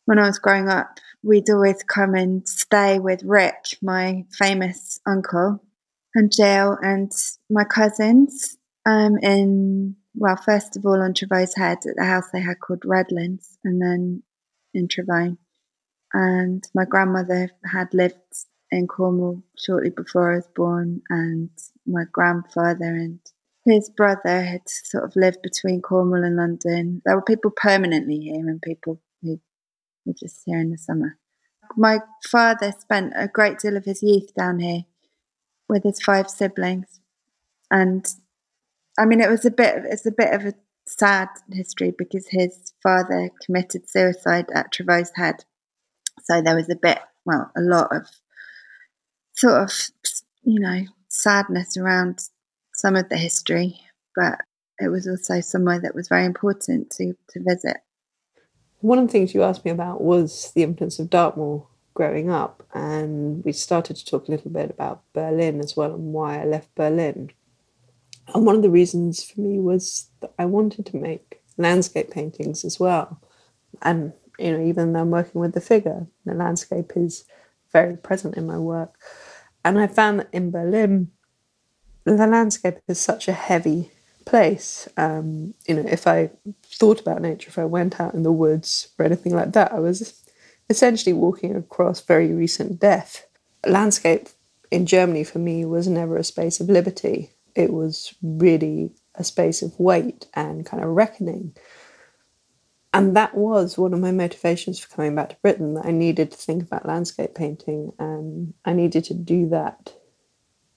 when 0.07 0.19
I 0.19 0.27
was 0.27 0.39
growing 0.39 0.71
up, 0.71 0.99
we'd 1.23 1.51
always 1.51 1.83
come 1.83 2.15
and 2.15 2.49
stay 2.49 2.99
with 2.99 3.23
Rick, 3.25 3.77
my 3.83 4.25
famous 4.39 5.01
uncle, 5.07 5.61
and 6.15 6.33
Jill 6.33 6.77
and 6.83 7.13
my 7.49 7.65
cousins 7.65 8.57
um, 8.87 9.19
in, 9.19 9.97
well, 10.15 10.37
first 10.37 10.77
of 10.77 10.85
all 10.85 11.01
on 11.01 11.15
Trevose 11.15 11.57
Head 11.57 11.79
at 11.87 11.97
the 11.97 12.05
house 12.05 12.31
they 12.33 12.41
had 12.41 12.61
called 12.61 12.85
Redlands, 12.85 13.59
and 13.65 13.81
then 13.81 14.23
in 14.75 14.89
Trevone. 14.89 15.39
And 16.13 16.65
my 16.75 16.85
grandmother 16.85 17.51
had 17.71 17.95
lived 17.95 18.17
in 18.71 18.87
Cornwall 18.87 19.43
shortly 19.57 19.91
before 19.91 20.33
I 20.33 20.37
was 20.37 20.49
born, 20.55 21.03
and 21.09 21.51
my 21.87 22.05
grandfather 22.11 22.85
and 22.85 23.21
his 23.65 23.91
brother 23.91 24.43
had 24.43 24.63
sort 24.67 25.05
of 25.05 25.15
lived 25.17 25.43
between 25.43 25.83
Cornwall 25.83 26.25
and 26.25 26.37
London. 26.37 27.03
There 27.05 27.15
were 27.15 27.23
people 27.23 27.53
permanently 27.55 28.19
here 28.19 28.49
and 28.49 28.61
people 28.63 29.01
who 29.23 29.39
were 30.07 30.15
just 30.19 30.43
here 30.47 30.59
in 30.59 30.71
the 30.71 30.79
summer. 30.79 31.19
My 31.77 32.01
father 32.25 32.73
spent 32.77 33.13
a 33.15 33.29
great 33.29 33.59
deal 33.59 33.77
of 33.77 33.85
his 33.85 34.03
youth 34.03 34.35
down 34.35 34.59
here 34.59 34.85
with 35.71 35.85
his 35.85 36.01
five 36.03 36.29
siblings, 36.29 37.01
and 37.71 38.07
I 38.99 39.07
mean 39.07 39.21
it 39.21 39.31
was 39.31 39.45
a 39.45 39.51
bit 39.51 39.85
it's 39.87 40.07
a 40.07 40.13
bit 40.13 40.35
of 40.35 40.45
a 40.45 40.55
sad 40.87 41.29
history 41.51 41.95
because 41.97 42.27
his 42.29 42.73
father 42.83 43.31
committed 43.45 43.89
suicide 43.89 44.47
at 44.55 44.73
Trevose 44.73 45.13
Head, 45.15 45.45
so 46.23 46.43
there 46.43 46.57
was 46.57 46.69
a 46.69 46.77
bit 46.77 46.99
well 47.25 47.51
a 47.57 47.61
lot 47.61 47.95
of 47.95 48.07
sort 49.35 49.63
of 49.63 49.73
you 50.43 50.61
know 50.61 50.83
sadness 51.09 51.77
around 51.77 52.21
some 52.75 52.97
of 52.97 53.09
the 53.09 53.17
history, 53.17 53.81
but 54.17 54.41
it 54.79 54.89
was 54.89 55.07
also 55.07 55.41
somewhere 55.41 55.81
that 55.81 55.95
was 55.95 56.09
very 56.09 56.25
important 56.25 56.91
to, 56.91 57.13
to 57.29 57.41
visit. 57.47 57.77
One 58.81 58.99
of 58.99 59.07
the 59.07 59.13
things 59.13 59.35
you 59.35 59.43
asked 59.43 59.65
me 59.65 59.71
about 59.71 60.01
was 60.01 60.53
the 60.55 60.63
influence 60.63 60.99
of 60.99 61.11
Dartmoor 61.11 61.67
growing 62.01 62.31
up, 62.31 62.63
and 62.73 63.45
we 63.45 63.53
started 63.53 63.95
to 63.95 64.07
talk 64.07 64.27
a 64.27 64.31
little 64.31 64.51
bit 64.51 64.71
about 64.71 65.03
Berlin 65.13 65.61
as 65.61 65.77
well 65.77 65.93
and 65.93 66.15
why 66.15 66.41
I 66.41 66.47
left 66.47 66.75
Berlin. 66.75 67.31
And 68.35 68.47
one 68.47 68.57
of 68.57 68.63
the 68.63 68.71
reasons 68.71 69.23
for 69.23 69.43
me 69.43 69.59
was 69.59 70.09
that 70.21 70.33
I 70.39 70.47
wanted 70.47 70.87
to 70.87 70.97
make 70.97 71.43
landscape 71.59 72.11
paintings 72.11 72.65
as 72.65 72.81
well. 72.81 73.21
And, 73.83 74.15
you 74.39 74.51
know, 74.53 74.65
even 74.65 74.95
though 74.95 75.01
I'm 75.01 75.11
working 75.11 75.43
with 75.43 75.53
the 75.53 75.61
figure, 75.61 76.07
the 76.25 76.33
landscape 76.33 76.93
is 76.97 77.27
very 77.71 77.99
present 77.99 78.35
in 78.39 78.47
my 78.47 78.57
work. 78.57 78.95
And 79.63 79.79
I 79.79 79.87
found 79.87 80.21
that 80.21 80.31
in 80.33 80.51
Berlin, 80.51 81.11
the 82.05 82.27
landscape 82.27 82.79
is 82.89 82.99
such 82.99 83.29
a 83.29 83.33
heavy 83.33 83.91
place. 84.25 84.89
Um, 84.97 85.53
you 85.67 85.75
know, 85.75 85.85
if 85.87 86.07
I 86.07 86.31
thought 86.65 87.01
about 87.01 87.21
nature, 87.21 87.49
if 87.49 87.59
I 87.59 87.67
went 87.67 88.01
out 88.01 88.15
in 88.15 88.23
the 88.23 88.33
woods 88.33 88.89
or 88.99 89.05
anything 89.05 89.35
like 89.35 89.53
that, 89.53 89.71
I 89.71 89.81
was 89.81 90.20
essentially 90.71 91.13
walking 91.13 91.55
across 91.55 92.01
very 92.01 92.33
recent 92.33 92.81
death. 92.81 93.27
Landscape 93.67 94.29
in 94.71 94.87
Germany 94.87 95.25
for 95.25 95.41
me 95.41 95.65
was 95.65 95.89
never 95.89 96.17
a 96.17 96.25
space 96.25 96.61
of 96.61 96.71
liberty. 96.71 97.33
It 97.55 97.73
was 97.73 98.15
really 98.23 98.93
a 99.17 99.25
space 99.25 99.61
of 99.61 99.79
weight 99.79 100.27
and 100.33 100.65
kind 100.65 100.83
of 100.83 100.91
reckoning. 100.91 101.55
And 102.95 103.17
that 103.17 103.35
was 103.37 103.77
one 103.77 103.93
of 103.93 104.01
my 104.01 104.13
motivations 104.13 104.79
for 104.79 104.95
coming 104.95 105.15
back 105.15 105.31
to 105.31 105.37
Britain 105.43 105.75
that 105.75 105.87
I 105.87 105.91
needed 105.91 106.31
to 106.31 106.37
think 106.37 106.63
about 106.63 106.87
landscape 106.87 107.35
painting 107.35 107.93
and 107.99 108.55
I 108.65 108.73
needed 108.73 109.05
to 109.05 109.15
do 109.15 109.49
that 109.49 109.95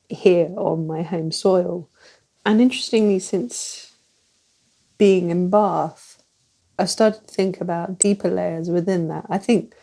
here 0.10 0.54
on 0.58 0.88
my 0.88 1.04
home 1.04 1.32
soil. 1.32 1.90
And 2.46 2.60
interestingly, 2.60 3.20
since 3.20 3.94
being 4.98 5.30
in 5.30 5.50
Bath, 5.50 6.24
I 6.78 6.86
started 6.86 7.28
to 7.28 7.34
think 7.34 7.62
about 7.62 8.00
deeper 8.00 8.30
layers 8.30 8.70
within 8.70 9.08
that. 9.08 9.26
I 9.30 9.38
think 9.38 9.74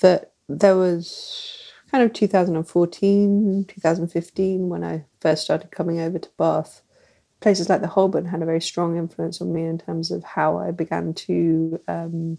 that 0.00 0.32
there 0.48 0.76
was 0.76 1.72
kind 1.90 2.04
of 2.04 2.12
2014, 2.12 3.64
2015 3.68 4.68
when 4.68 4.84
I 4.84 5.04
first 5.20 5.44
started 5.44 5.70
coming 5.70 6.00
over 6.00 6.18
to 6.18 6.28
Bath. 6.36 6.82
Places 7.40 7.68
like 7.68 7.80
the 7.80 7.88
Holburne 7.88 8.26
had 8.26 8.42
a 8.42 8.46
very 8.46 8.60
strong 8.60 8.96
influence 8.96 9.40
on 9.40 9.52
me 9.52 9.64
in 9.64 9.78
terms 9.78 10.10
of 10.10 10.24
how 10.24 10.58
I 10.58 10.70
began 10.70 11.14
to 11.14 11.80
um, 11.86 12.38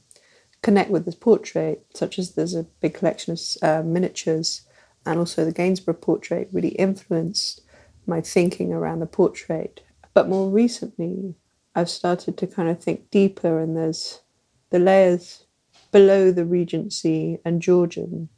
connect 0.62 0.90
with 0.90 1.06
this 1.06 1.16
portrait, 1.16 1.86
such 1.94 2.18
as 2.18 2.34
there's 2.34 2.56
a 2.56 2.64
big 2.82 2.96
collection 2.96 3.34
of 3.34 3.40
uh, 3.62 3.84
miniatures 3.84 4.68
and 5.08 5.20
also 5.20 5.46
the 5.46 5.54
Gainsborough 5.54 5.94
portrait 5.94 6.50
really 6.52 6.70
influenced 6.70 7.62
my 8.06 8.20
thinking 8.20 8.74
around 8.74 9.00
the 9.00 9.06
portrait. 9.06 9.82
But 10.14 10.28
more 10.28 10.50
recently, 10.50 11.36
I've 11.76 11.90
started 11.90 12.38
to 12.38 12.48
kind 12.48 12.70
of 12.70 12.84
think 12.84 13.10
deeper, 13.10 13.60
and 13.60 13.78
there's 13.78 14.22
the 14.70 14.80
layers 14.80 15.46
below 15.91 16.32
the 16.32 16.46
Regency 16.46 17.39
and 17.46 17.62
Georgian, 17.62 18.29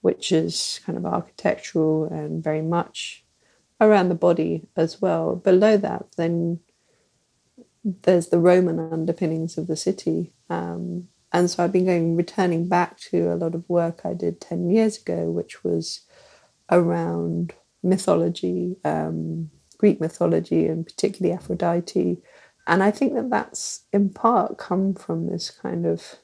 which 0.00 0.32
is 0.32 0.80
kind 0.84 0.98
of 0.98 1.06
architectural 1.06 2.04
and 2.04 2.42
very 2.42 2.62
much 2.62 3.24
around 3.80 4.08
the 4.08 4.14
body 4.14 4.68
as 4.76 5.00
well. 5.00 5.36
Below 5.36 5.76
that, 5.78 6.06
then 6.16 6.60
there's 7.84 8.28
the 8.28 8.38
Roman 8.38 8.78
underpinnings 8.78 9.58
of 9.58 9.66
the 9.66 9.76
city. 9.76 10.32
Um, 10.48 11.08
and 11.32 11.50
so 11.50 11.64
I've 11.64 11.72
been 11.72 11.86
going, 11.86 12.16
returning 12.16 12.68
back 12.68 12.98
to 13.10 13.32
a 13.32 13.36
lot 13.36 13.54
of 13.54 13.68
work 13.68 14.02
I 14.04 14.14
did 14.14 14.40
10 14.40 14.70
years 14.70 14.98
ago, 14.98 15.30
which 15.30 15.64
was 15.64 16.02
around 16.70 17.52
mythology, 17.82 18.76
um, 18.84 19.50
Greek 19.78 20.00
mythology, 20.00 20.66
and 20.66 20.86
particularly 20.86 21.36
Aphrodite. 21.36 22.18
And 22.66 22.82
I 22.82 22.90
think 22.90 23.14
that 23.14 23.30
that's 23.30 23.82
in 23.92 24.10
part 24.10 24.58
come 24.58 24.94
from 24.94 25.26
this 25.26 25.50
kind 25.50 25.84
of 25.84 26.16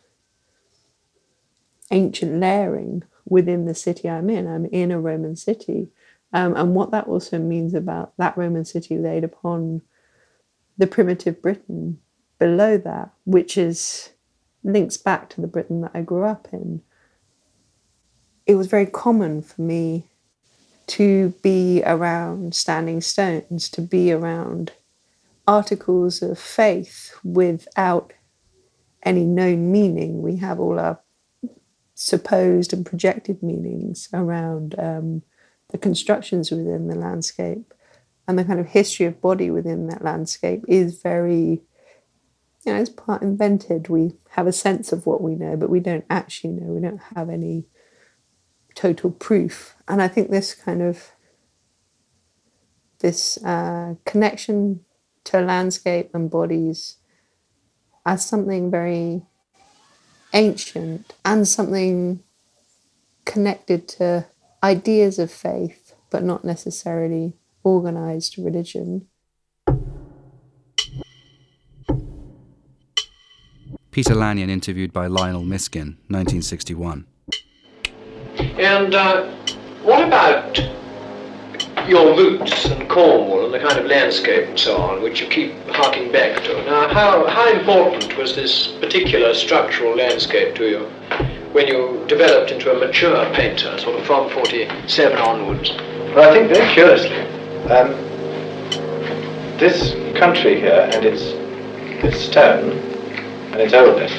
ancient 1.91 2.41
layering 2.41 3.03
within 3.25 3.65
the 3.65 3.75
city 3.75 4.09
I'm 4.09 4.31
in. 4.31 4.47
I'm 4.47 4.67
in 4.67 4.91
a 4.91 5.01
Roman 5.01 5.37
city. 5.37 5.89
Um, 6.33 6.55
and 6.57 6.75
what 6.75 6.91
that 6.93 7.07
also 7.07 7.39
means 7.39 7.75
about 7.75 8.13
that 8.19 8.37
Roman 8.37 8.65
city 8.65 8.99
laid 8.99 9.25
upon 9.25 9.83
the 10.79 10.87
primitive 10.87 11.43
Britain 11.43 11.99
below 12.39 12.79
that, 12.79 13.11
which 13.25 13.59
is 13.59 14.11
links 14.63 14.97
back 14.97 15.29
to 15.31 15.41
the 15.41 15.47
Britain 15.47 15.81
that 15.83 15.93
I 15.95 16.03
grew 16.03 16.25
up 16.25 16.49
in. 16.53 16.83
It 18.47 18.55
was 18.55 18.67
very 18.67 18.87
common 18.87 19.43
for 19.43 19.61
me 19.63 20.07
to 20.89 21.35
be 21.43 21.83
around 21.85 22.55
standing 22.55 23.01
stones, 23.01 23.69
to 23.71 23.81
be 23.81 24.11
around 24.13 24.73
articles 25.47 26.23
of 26.23 26.39
faith 26.39 27.15
without 27.23 28.13
any 29.03 29.25
known 29.25 29.71
meaning. 29.71 30.23
We 30.23 30.37
have 30.37 30.59
all 30.59 30.79
our 30.79 31.01
supposed 32.01 32.73
and 32.73 32.87
projected 32.87 33.43
meanings 33.43 34.09
around 34.15 34.75
um, 34.79 35.23
the 35.69 35.79
constructions 35.79 36.51
within 36.51 36.89
the 36.89 36.97
landscape. 36.97 37.75
And 38.27 38.39
the 38.39 38.45
kind 38.45 38.61
of 38.61 38.67
history 38.67 39.07
of 39.07 39.21
body 39.21 39.51
within 39.51 39.89
that 39.89 40.03
landscape 40.03 40.65
is 40.69 41.01
very 41.03 41.63
you 42.65 42.75
know, 42.75 42.81
it's 42.81 42.91
part 42.91 43.23
invented. 43.23 43.89
We 43.89 44.13
have 44.31 44.47
a 44.47 44.53
sense 44.53 44.93
of 44.93 45.07
what 45.07 45.23
we 45.23 45.35
know, 45.35 45.57
but 45.57 45.71
we 45.71 45.81
don't 45.81 46.05
actually 46.11 46.51
know. 46.51 46.73
We 46.73 46.81
don't 46.81 47.01
have 47.15 47.31
any 47.31 47.65
total 48.75 49.11
proof. 49.11 49.75
And 49.89 50.03
I 50.03 50.09
think 50.09 50.31
this 50.31 50.55
kind 50.55 50.83
of 50.83 51.13
this 52.99 53.43
uh, 53.43 53.95
connection 54.05 54.85
to 55.25 55.41
landscape 55.41 56.11
and 56.13 56.31
bodies 56.31 56.99
as 58.05 58.27
something 58.27 58.71
very 58.71 59.23
ancient 60.33 61.13
and 61.25 61.47
something 61.47 62.21
connected 63.25 63.89
to 63.89 64.27
ideas 64.63 65.19
of 65.19 65.31
faith, 65.31 65.95
but 66.11 66.23
not 66.23 66.45
necessarily 66.45 67.35
organized 67.63 68.39
religion, 68.39 69.07
Peter 73.91 74.15
Lanyon 74.15 74.49
interviewed 74.49 74.93
by 74.93 75.09
Lionel 75.09 75.43
Miskin, 75.43 75.99
1961. 76.07 77.07
And 78.39 78.95
uh, 78.95 79.27
what 79.83 80.07
about 80.07 80.59
your 81.89 82.17
roots 82.17 82.67
and 82.67 82.89
Cornwall 82.89 83.45
and 83.45 83.55
the 83.55 83.59
kind 83.59 83.79
of 83.79 83.87
landscape 83.87 84.49
and 84.49 84.59
so 84.59 84.77
on, 84.77 85.03
which 85.03 85.21
you 85.21 85.29
keep 85.29 85.53
harking 85.69 86.13
back 86.13 86.43
to? 86.45 86.55
Now, 86.65 86.89
how, 86.89 87.27
how 87.27 87.51
important 87.53 88.17
was 88.17 88.35
this 88.35 88.69
particular 88.81 89.35
structural 89.35 89.97
landscape 89.97 90.55
to 90.57 90.69
you 90.69 90.81
when 91.53 91.67
you 91.67 92.05
developed 92.07 92.51
into 92.51 92.71
a 92.71 92.79
mature 92.79 93.25
painter, 93.35 93.77
sort 93.79 93.99
of 93.99 94.07
from 94.07 94.31
47 94.31 95.19
onwards? 95.19 95.71
Well, 96.15 96.29
I 96.29 96.33
think 96.33 96.53
very 96.53 96.73
curiously. 96.75 97.21
Um, 97.71 97.91
this 99.59 99.93
country 100.19 100.61
here 100.61 100.91
and 100.93 101.05
its, 101.05 101.23
its 102.05 102.19
stone 102.21 102.73
and 103.53 103.61
its 103.61 103.75
oldness 103.75 104.13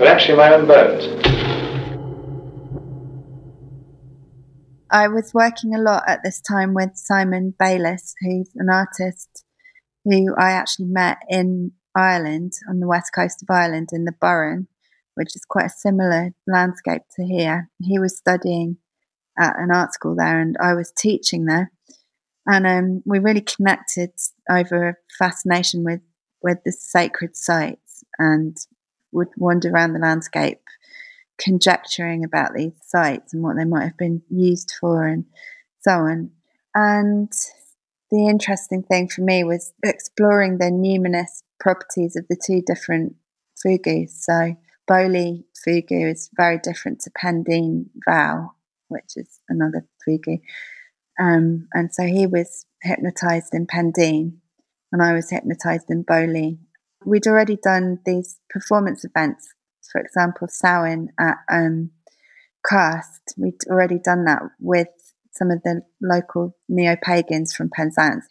were 0.00 0.06
actually 0.06 0.36
my 0.36 0.52
own 0.54 0.66
bones. 0.66 1.37
I 4.90 5.08
was 5.08 5.34
working 5.34 5.74
a 5.74 5.80
lot 5.80 6.04
at 6.06 6.22
this 6.22 6.40
time 6.40 6.72
with 6.72 6.96
Simon 6.96 7.54
Bayliss, 7.58 8.14
who's 8.20 8.50
an 8.56 8.70
artist 8.70 9.44
who 10.04 10.34
I 10.36 10.52
actually 10.52 10.86
met 10.86 11.18
in 11.28 11.72
Ireland, 11.94 12.54
on 12.68 12.80
the 12.80 12.86
west 12.86 13.12
coast 13.14 13.42
of 13.42 13.50
Ireland, 13.50 13.90
in 13.92 14.04
the 14.04 14.14
Burren, 14.18 14.66
which 15.14 15.36
is 15.36 15.44
quite 15.44 15.66
a 15.66 15.70
similar 15.70 16.30
landscape 16.46 17.02
to 17.16 17.24
here. 17.24 17.68
He 17.82 17.98
was 17.98 18.16
studying 18.16 18.78
at 19.38 19.58
an 19.58 19.70
art 19.70 19.92
school 19.92 20.16
there, 20.16 20.40
and 20.40 20.56
I 20.58 20.72
was 20.72 20.92
teaching 20.96 21.44
there. 21.44 21.70
And 22.46 22.66
um, 22.66 23.02
we 23.04 23.18
really 23.18 23.42
connected 23.42 24.12
over 24.48 24.88
a 24.88 24.94
fascination 25.18 25.84
with, 25.84 26.00
with 26.42 26.58
the 26.64 26.72
sacred 26.72 27.36
sites 27.36 28.04
and 28.18 28.56
would 29.12 29.28
wander 29.36 29.70
around 29.70 29.92
the 29.92 29.98
landscape 29.98 30.62
conjecturing 31.38 32.24
about 32.24 32.52
these 32.54 32.72
sites 32.84 33.32
and 33.32 33.42
what 33.42 33.56
they 33.56 33.64
might 33.64 33.84
have 33.84 33.96
been 33.96 34.22
used 34.28 34.72
for 34.80 35.06
and 35.06 35.24
so 35.80 35.92
on. 35.92 36.30
And 36.74 37.32
the 38.10 38.28
interesting 38.28 38.82
thing 38.82 39.08
for 39.08 39.22
me 39.22 39.44
was 39.44 39.72
exploring 39.84 40.58
the 40.58 40.66
numinous 40.66 41.42
properties 41.60 42.16
of 42.16 42.26
the 42.28 42.36
two 42.36 42.62
different 42.66 43.14
fogous. 43.62 44.24
So 44.24 44.56
Boleigh 44.86 45.44
fogou 45.66 46.10
is 46.10 46.30
very 46.36 46.58
different 46.58 47.00
to 47.00 47.10
Pendeen 47.10 47.86
Vau, 48.08 48.52
which 48.88 49.16
is 49.16 49.40
another 49.48 49.86
fogou. 50.06 50.40
Um, 51.20 51.68
and 51.74 51.92
so 51.92 52.04
he 52.04 52.26
was 52.26 52.66
hypnotized 52.82 53.52
in 53.52 53.66
Pendeen 53.66 54.38
and 54.92 55.02
I 55.02 55.12
was 55.12 55.30
hypnotized 55.30 55.90
in 55.90 56.02
Boleigh. 56.02 56.58
We'd 57.04 57.26
already 57.26 57.56
done 57.56 57.98
these 58.04 58.38
performance 58.48 59.04
events 59.04 59.52
for 59.90 60.00
example, 60.00 60.48
Samhain 60.48 61.10
at 61.18 61.38
um, 61.50 61.90
Cast, 62.68 63.34
we'd 63.36 63.54
already 63.68 63.98
done 63.98 64.24
that 64.24 64.42
with 64.60 64.88
some 65.32 65.50
of 65.50 65.62
the 65.62 65.82
local 66.02 66.56
neo 66.68 66.96
pagans 67.02 67.54
from 67.54 67.70
Penzance. 67.70 68.26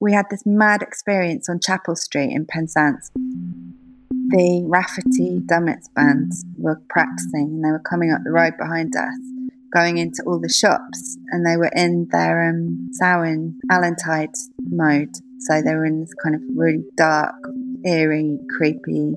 We 0.00 0.12
had 0.12 0.26
this 0.30 0.44
mad 0.44 0.82
experience 0.82 1.48
on 1.48 1.60
Chapel 1.60 1.96
Street 1.96 2.32
in 2.32 2.44
Penzance. 2.46 3.10
The 3.14 4.64
Rafferty 4.66 5.40
Dummets 5.46 5.88
bands 5.94 6.44
were 6.58 6.82
practicing 6.90 7.48
and 7.54 7.64
they 7.64 7.70
were 7.70 7.78
coming 7.78 8.10
up 8.12 8.20
the 8.24 8.32
road 8.32 8.54
behind 8.58 8.94
us, 8.96 9.16
going 9.72 9.98
into 9.98 10.22
all 10.26 10.40
the 10.40 10.48
shops, 10.48 11.16
and 11.30 11.46
they 11.46 11.56
were 11.56 11.70
in 11.74 12.08
their 12.10 12.50
um, 12.50 12.88
Samhain 12.92 13.58
Allantide 13.70 14.36
mode. 14.68 15.14
So 15.38 15.62
they 15.62 15.74
were 15.74 15.86
in 15.86 16.00
this 16.00 16.12
kind 16.22 16.34
of 16.34 16.42
really 16.54 16.84
dark, 16.96 17.36
eerie, 17.84 18.38
creepy 18.56 19.14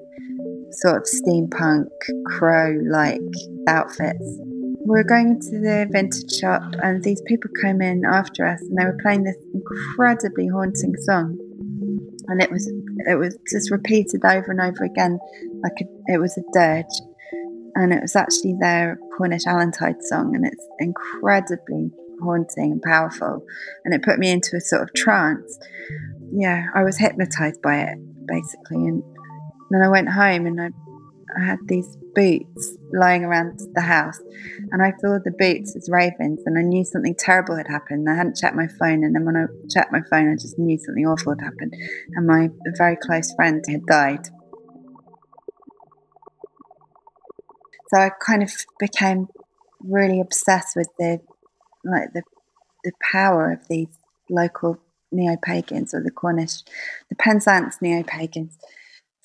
sort 0.71 0.97
of 0.97 1.03
steampunk 1.03 1.87
crow 2.25 2.77
like 2.89 3.21
outfits. 3.67 4.39
We 4.81 4.97
were 4.97 5.03
going 5.03 5.29
into 5.29 5.59
the 5.59 5.87
vintage 5.91 6.31
shop, 6.31 6.63
and 6.81 7.03
these 7.03 7.21
people 7.27 7.51
came 7.61 7.81
in 7.81 8.03
after 8.05 8.47
us, 8.47 8.61
and 8.61 8.77
they 8.77 8.85
were 8.85 8.97
playing 9.01 9.23
this 9.23 9.35
incredibly 9.53 10.47
haunting 10.47 10.95
song. 11.01 11.37
And 12.27 12.41
it 12.41 12.51
was 12.51 12.71
it 13.07 13.15
was 13.15 13.37
just 13.51 13.71
repeated 13.71 14.23
over 14.23 14.51
and 14.51 14.61
over 14.61 14.83
again, 14.83 15.19
like 15.63 15.73
a, 15.81 16.13
it 16.13 16.19
was 16.19 16.37
a 16.37 16.43
dirge. 16.53 16.85
And 17.75 17.93
it 17.93 18.01
was 18.01 18.15
actually 18.15 18.55
their 18.59 18.97
Cornish 19.17 19.45
Allantide 19.45 20.01
song, 20.01 20.35
and 20.35 20.45
it's 20.45 20.67
incredibly 20.79 21.91
haunting 22.21 22.73
and 22.73 22.81
powerful. 22.81 23.45
And 23.85 23.93
it 23.93 24.03
put 24.03 24.19
me 24.19 24.31
into 24.31 24.55
a 24.55 24.61
sort 24.61 24.83
of 24.83 24.93
trance. 24.95 25.59
Yeah, 26.31 26.65
I 26.73 26.83
was 26.83 26.97
hypnotized 26.97 27.61
by 27.61 27.81
it 27.81 27.97
basically, 28.27 28.87
and 28.87 29.03
then 29.69 29.81
I 29.81 29.89
went 29.89 30.09
home 30.09 30.45
and 30.45 30.61
I, 30.61 30.69
I 31.37 31.45
had 31.45 31.59
these 31.67 31.97
boots 32.15 32.77
lying 32.91 33.23
around 33.23 33.59
the 33.73 33.81
house, 33.81 34.19
and 34.71 34.81
I 34.81 34.93
saw 34.99 35.19
the 35.23 35.33
boots 35.37 35.75
as 35.75 35.89
ravens, 35.89 36.41
and 36.45 36.57
I 36.57 36.61
knew 36.61 36.83
something 36.83 37.15
terrible 37.15 37.55
had 37.55 37.67
happened. 37.67 38.09
I 38.09 38.15
hadn't 38.15 38.35
checked 38.35 38.55
my 38.55 38.67
phone, 38.67 39.03
and 39.03 39.15
then 39.15 39.25
when 39.25 39.37
I 39.37 39.45
checked 39.69 39.91
my 39.91 40.01
phone, 40.09 40.31
I 40.31 40.35
just 40.35 40.57
knew 40.57 40.77
something 40.77 41.05
awful 41.05 41.33
had 41.33 41.43
happened, 41.43 41.75
and 42.15 42.25
my 42.25 42.49
very 42.77 42.95
close 42.95 43.33
friend 43.35 43.63
had 43.69 43.85
died. 43.85 44.27
So 47.89 47.99
I 47.99 48.09
kind 48.09 48.43
of 48.43 48.51
became 48.79 49.29
really 49.81 50.19
obsessed 50.19 50.75
with 50.75 50.89
the 50.97 51.21
like 51.83 52.13
the 52.13 52.23
the 52.83 52.91
power 53.11 53.51
of 53.51 53.67
these 53.67 53.87
local 54.29 54.77
neo 55.11 55.37
pagans 55.43 55.93
or 55.93 56.01
the 56.01 56.11
Cornish, 56.11 56.63
the 57.09 57.15
Penzance 57.15 57.77
neo 57.81 58.03
pagans 58.03 58.57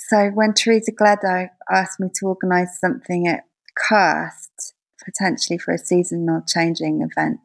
so 0.09 0.29
when 0.29 0.53
Teresa 0.53 0.93
Gleadowe 0.93 1.49
asked 1.71 1.99
me 1.99 2.09
to 2.17 2.27
organise 2.27 2.79
something 2.79 3.27
at 3.27 3.45
Cast, 3.89 4.75
potentially 5.03 5.59
for 5.59 5.73
a 5.73 5.79
seasonal 5.79 6.43
changing 6.47 7.01
event, 7.03 7.41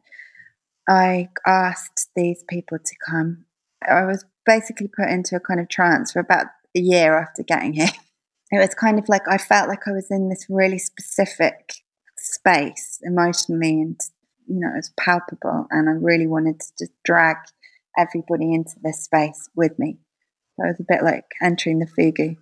I 0.88 1.28
asked 1.46 2.10
these 2.14 2.44
people 2.48 2.78
to 2.78 2.94
come. 3.08 3.46
I 3.88 4.04
was 4.04 4.24
basically 4.44 4.88
put 4.88 5.08
into 5.08 5.36
a 5.36 5.40
kind 5.40 5.60
of 5.60 5.68
trance 5.68 6.12
for 6.12 6.18
about 6.18 6.46
a 6.76 6.80
year 6.80 7.18
after 7.18 7.42
getting 7.42 7.72
here. 7.74 7.88
It 8.52 8.58
was 8.58 8.74
kind 8.74 8.98
of 8.98 9.08
like 9.08 9.28
I 9.28 9.38
felt 9.38 9.68
like 9.68 9.86
I 9.86 9.92
was 9.92 10.10
in 10.10 10.28
this 10.28 10.46
really 10.50 10.80
specific 10.80 11.72
space 12.18 12.98
emotionally 13.04 13.80
and 13.80 13.96
you 14.48 14.58
know 14.58 14.70
it 14.72 14.78
was 14.78 14.92
palpable 14.98 15.68
and 15.70 15.88
I 15.88 15.92
really 15.92 16.26
wanted 16.26 16.58
to 16.58 16.66
just 16.76 16.90
drag 17.04 17.36
everybody 17.96 18.52
into 18.52 18.72
this 18.82 19.04
space 19.04 19.48
with 19.54 19.78
me. 19.78 19.98
So 20.56 20.64
it 20.64 20.70
was 20.70 20.80
a 20.80 20.84
bit 20.88 21.04
like 21.04 21.26
entering 21.40 21.78
the 21.78 21.86
fogou. 21.86 22.36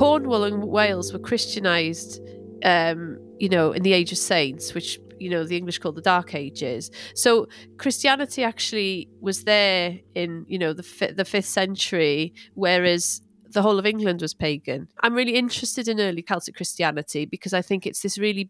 Cornwall 0.00 0.44
and 0.44 0.64
Wales 0.64 1.12
were 1.12 1.18
Christianized, 1.18 2.22
um, 2.64 3.18
you 3.38 3.50
know, 3.50 3.72
in 3.72 3.82
the 3.82 3.92
Age 3.92 4.12
of 4.12 4.16
Saints, 4.16 4.72
which 4.72 4.98
you 5.18 5.28
know 5.28 5.44
the 5.44 5.58
English 5.58 5.78
call 5.78 5.92
the 5.92 6.00
Dark 6.00 6.34
Ages. 6.34 6.90
So 7.14 7.48
Christianity 7.76 8.42
actually 8.42 9.10
was 9.20 9.44
there 9.44 9.98
in 10.14 10.46
you 10.48 10.58
know 10.58 10.72
the 10.72 10.82
fi- 10.82 11.12
the 11.12 11.26
fifth 11.26 11.48
century, 11.48 12.32
whereas 12.54 13.20
the 13.44 13.60
whole 13.60 13.78
of 13.78 13.84
England 13.84 14.22
was 14.22 14.32
pagan. 14.32 14.88
I'm 15.00 15.12
really 15.12 15.34
interested 15.34 15.86
in 15.86 16.00
early 16.00 16.22
Celtic 16.22 16.56
Christianity 16.56 17.26
because 17.26 17.52
I 17.52 17.60
think 17.60 17.86
it's 17.86 18.00
this 18.00 18.16
really 18.16 18.48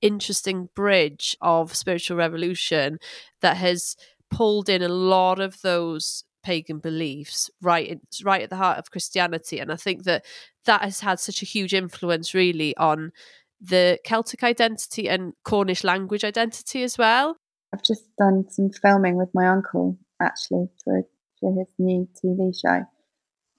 interesting 0.00 0.70
bridge 0.74 1.36
of 1.42 1.74
spiritual 1.74 2.16
revolution 2.16 2.98
that 3.42 3.58
has 3.58 3.94
pulled 4.30 4.70
in 4.70 4.80
a 4.80 4.88
lot 4.88 5.38
of 5.38 5.60
those 5.60 6.24
pagan 6.48 6.78
beliefs 6.78 7.50
right 7.60 7.88
in, 7.88 8.00
right 8.24 8.40
at 8.40 8.48
the 8.48 8.56
heart 8.56 8.78
of 8.78 8.90
Christianity 8.90 9.58
and 9.58 9.70
I 9.70 9.76
think 9.76 10.04
that 10.04 10.24
that 10.64 10.80
has 10.80 11.00
had 11.00 11.20
such 11.20 11.42
a 11.42 11.44
huge 11.44 11.74
influence 11.74 12.32
really 12.32 12.74
on 12.78 13.12
the 13.60 13.98
Celtic 14.02 14.42
identity 14.42 15.10
and 15.10 15.34
Cornish 15.44 15.84
language 15.84 16.24
identity 16.24 16.82
as 16.82 16.96
well. 16.96 17.36
I've 17.74 17.82
just 17.82 18.04
done 18.16 18.46
some 18.48 18.70
filming 18.70 19.16
with 19.16 19.28
my 19.34 19.46
uncle 19.46 19.98
actually 20.22 20.68
for 20.82 21.02
for 21.38 21.52
his 21.52 21.68
new 21.78 22.08
TV 22.16 22.58
show 22.58 22.86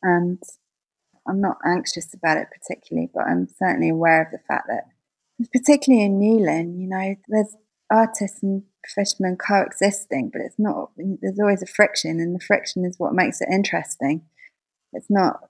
and 0.02 0.42
I'm 1.28 1.42
not 1.42 1.58
anxious 1.64 2.12
about 2.16 2.38
it 2.38 2.48
particularly 2.58 3.12
but 3.14 3.28
I'm 3.28 3.48
certainly 3.60 3.90
aware 3.90 4.24
of 4.24 4.32
the 4.32 4.40
fact 4.48 4.66
that 4.68 4.86
particularly 5.54 6.06
in 6.06 6.20
Newlyn, 6.20 6.82
you 6.82 6.88
know, 6.88 7.16
there's 7.28 7.56
artists 7.92 8.42
and 8.42 8.64
fishermen 8.88 9.38
coexisting, 9.38 10.30
but 10.32 10.42
it's 10.42 10.60
not, 10.60 10.92
there's 10.98 11.40
always 11.40 11.62
a 11.62 11.68
friction, 11.68 12.20
and 12.20 12.36
the 12.36 12.44
friction 12.44 12.86
is 12.86 12.98
what 12.98 13.14
makes 13.14 13.42
it 13.42 13.50
interesting. 13.52 14.24
It's 14.94 15.10
not 15.10 15.50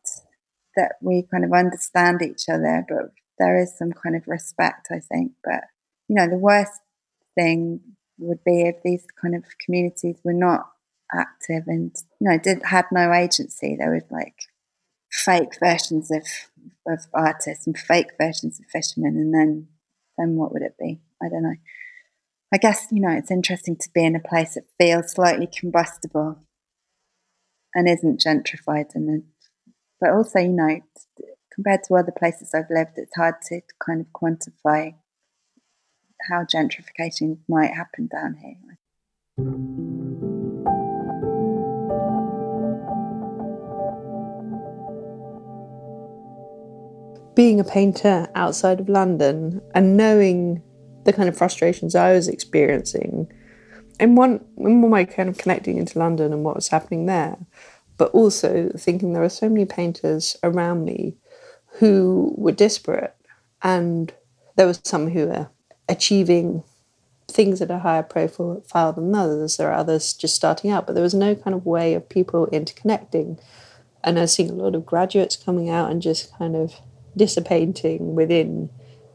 that 0.76 0.94
we 1.02 1.28
kind 1.32 1.46
of 1.46 1.54
understand 1.54 2.22
each 2.22 2.50
other, 2.50 2.86
but 2.88 3.12
there 3.38 3.58
is 3.58 3.78
some 3.78 3.92
kind 3.92 4.16
of 4.16 4.28
respect, 4.28 4.88
I 4.92 5.00
think. 5.00 5.34
But, 5.44 5.64
you 6.08 6.16
know, 6.16 6.28
the 6.28 6.38
worst 6.38 6.80
thing 7.36 7.82
would 8.18 8.44
be 8.44 8.62
if 8.64 8.76
these 8.84 9.06
kind 9.22 9.36
of 9.36 9.44
communities 9.64 10.18
were 10.24 10.34
not 10.34 10.70
active 11.14 11.64
and, 11.68 11.96
you 12.20 12.30
know, 12.30 12.38
did 12.38 12.64
had 12.66 12.86
no 12.92 13.14
agency. 13.14 13.76
There 13.76 13.94
was 13.94 14.04
like 14.12 14.36
fake 15.12 15.58
versions 15.60 16.12
of 16.12 16.24
of 16.88 17.06
artists 17.14 17.66
and 17.66 17.78
fake 17.78 18.12
versions 18.20 18.60
of 18.60 18.66
fishermen, 18.66 19.16
and 19.16 19.34
then 19.34 19.68
then 20.18 20.36
what 20.36 20.52
would 20.52 20.62
it 20.62 20.76
be? 20.78 21.00
I 21.24 21.30
don't 21.30 21.44
know. 21.44 21.56
I 22.52 22.58
guess, 22.58 22.88
you 22.92 23.00
know, 23.00 23.12
it's 23.12 23.30
interesting 23.30 23.76
to 23.76 23.90
be 23.94 24.04
in 24.04 24.16
a 24.16 24.20
place 24.20 24.56
that 24.56 24.64
feels 24.80 25.12
slightly 25.12 25.48
combustible 25.48 26.40
and 27.76 27.88
isn't 27.88 28.20
gentrified. 28.20 28.96
And 28.96 29.26
but 30.02 30.10
also, 30.10 30.40
you 30.40 30.50
know, 30.50 30.80
compared 31.54 31.84
to 31.84 31.96
other 31.96 32.12
places 32.18 32.56
I've 32.56 32.72
lived, 32.72 32.94
it's 32.96 33.16
hard 33.16 33.36
to 33.50 33.62
kind 33.86 34.02
of 34.02 34.08
quantify 34.08 34.96
how 36.30 36.44
gentrification 36.44 37.38
might 37.48 37.72
happen 37.72 38.08
down 38.12 38.38
here. 38.42 38.56
Being 47.36 47.60
a 47.60 47.64
painter 47.64 48.28
outside 48.34 48.80
of 48.80 48.90
London 48.90 49.62
and 49.76 49.96
knowing 49.96 50.64
the 51.10 51.18
kind 51.18 51.28
of 51.28 51.36
frustrations 51.36 51.96
I 51.96 52.14
was 52.14 52.28
experiencing. 52.28 53.32
And 54.00 54.16
one, 54.16 54.46
in 54.58 54.82
one 54.82 55.06
kind 55.08 55.28
of 55.28 55.40
connecting 55.40 55.78
into 55.78 55.98
London 55.98 56.32
and 56.32 56.44
what 56.44 56.56
was 56.56 56.68
happening 56.68 57.08
there, 57.08 57.36
but 57.98 58.12
also 58.12 58.70
thinking 58.78 59.14
there 59.14 59.24
are 59.24 59.30
so 59.30 59.50
many 59.50 59.66
painters 59.66 60.38
around 60.44 60.86
me 60.86 61.18
who 61.80 62.34
were 62.38 62.52
disparate, 62.52 63.16
and 63.64 64.14
there 64.56 64.68
was 64.68 64.80
some 64.84 65.10
who 65.10 65.26
were 65.28 65.50
achieving 65.88 66.64
things 67.28 67.60
at 67.60 67.72
a 67.72 67.80
higher 67.80 68.04
profile 68.04 68.94
than 68.94 69.16
others. 69.16 69.58
There 69.58 69.72
are 69.72 69.80
others 69.80 70.14
just 70.14 70.36
starting 70.36 70.70
out, 70.70 70.86
but 70.86 70.94
there 70.94 71.04
was 71.04 71.16
no 71.16 71.34
kind 71.34 71.56
of 71.56 71.66
way 71.66 71.96
of 71.96 72.08
people 72.08 72.48
interconnecting. 72.54 73.40
And 74.04 74.18
I 74.20 74.22
was 74.22 74.34
seeing 74.34 74.52
a 74.52 74.54
lot 74.54 74.76
of 74.76 74.86
graduates 74.86 75.36
coming 75.36 75.70
out 75.70 75.90
and 75.90 76.04
just 76.04 76.32
kind 76.38 76.56
of 76.56 76.76
dissipating 77.18 78.14
within 78.14 78.70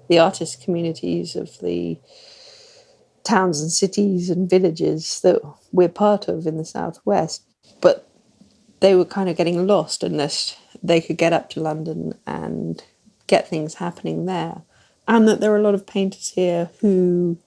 the 0.09 0.19
artist 0.19 0.63
communities 0.63 1.37
of 1.37 1.59
the 1.61 1.99
towns 3.25 3.61
and 3.61 3.73
cities 3.73 4.31
and 4.31 4.49
villages 4.49 5.21
that 5.23 5.41
we're 5.73 5.89
part 5.89 6.29
of 6.29 6.47
in 6.47 6.57
the 6.57 6.65
southwest. 6.65 7.43
But 7.81 8.09
they 8.81 8.95
were 8.95 9.05
kind 9.05 9.29
of 9.29 9.37
getting 9.37 9.67
lost 9.67 10.03
unless 10.03 10.57
they 10.83 11.01
could 11.01 11.17
get 11.17 11.33
up 11.33 11.49
to 11.51 11.61
London 11.61 12.15
and 12.27 12.83
get 13.27 13.49
things 13.49 13.75
happening 13.75 14.27
there. 14.27 14.63
And 15.09 15.27
that 15.29 15.41
there 15.41 15.53
are 15.53 15.59
a 15.59 15.63
lot 15.63 15.75
of 15.75 15.87
painters 15.87 16.31
here 16.31 16.71
who 16.81 17.39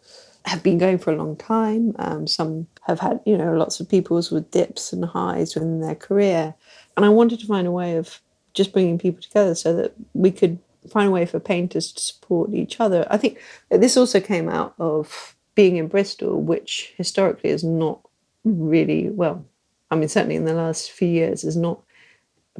have 0.46 0.64
been 0.64 0.78
going 0.78 0.98
for 0.98 1.12
a 1.12 1.16
long 1.16 1.36
time. 1.36 1.96
Um, 2.00 2.26
some 2.28 2.68
have 2.84 3.00
had, 3.00 3.20
you 3.26 3.38
know, 3.38 3.54
lots 3.54 3.80
of 3.80 3.90
people's 3.90 4.32
with 4.32 4.50
dips 4.52 4.94
and 4.94 5.04
highs 5.04 5.56
within 5.56 5.82
their 5.82 5.96
career. 5.96 6.56
And 6.96 7.06
I 7.06 7.10
wanted 7.10 7.40
to 7.42 7.48
find 7.48 7.68
a 7.68 7.72
way 7.72 7.98
of 7.98 8.22
just 8.54 8.74
bringing 8.74 8.98
people 8.98 9.22
together 9.22 9.54
so 9.54 9.76
that 9.76 9.94
we 10.14 10.32
could 10.32 10.58
find 10.88 11.10
a 11.10 11.12
way 11.12 11.26
for 11.26 11.40
painters 11.40 11.92
to 11.92 12.02
support 12.02 12.54
each 12.54 12.80
other. 12.80 13.06
I 13.10 13.18
think 13.18 13.40
this 13.70 13.98
also 13.98 14.20
came 14.20 14.50
out 14.50 14.74
of 14.80 15.36
being 15.56 15.78
in 15.78 15.88
Bristol, 15.88 16.42
which 16.42 16.94
historically 16.98 17.50
is 17.50 17.64
not 17.64 18.02
really 18.44 19.10
well. 19.10 19.46
I 19.90 19.96
mean, 19.96 20.10
certainly 20.10 20.36
in 20.36 20.46
the 20.46 20.54
last 20.54 20.92
few 20.92 21.08
years, 21.08 21.44
is 21.44 21.58
not 21.58 21.82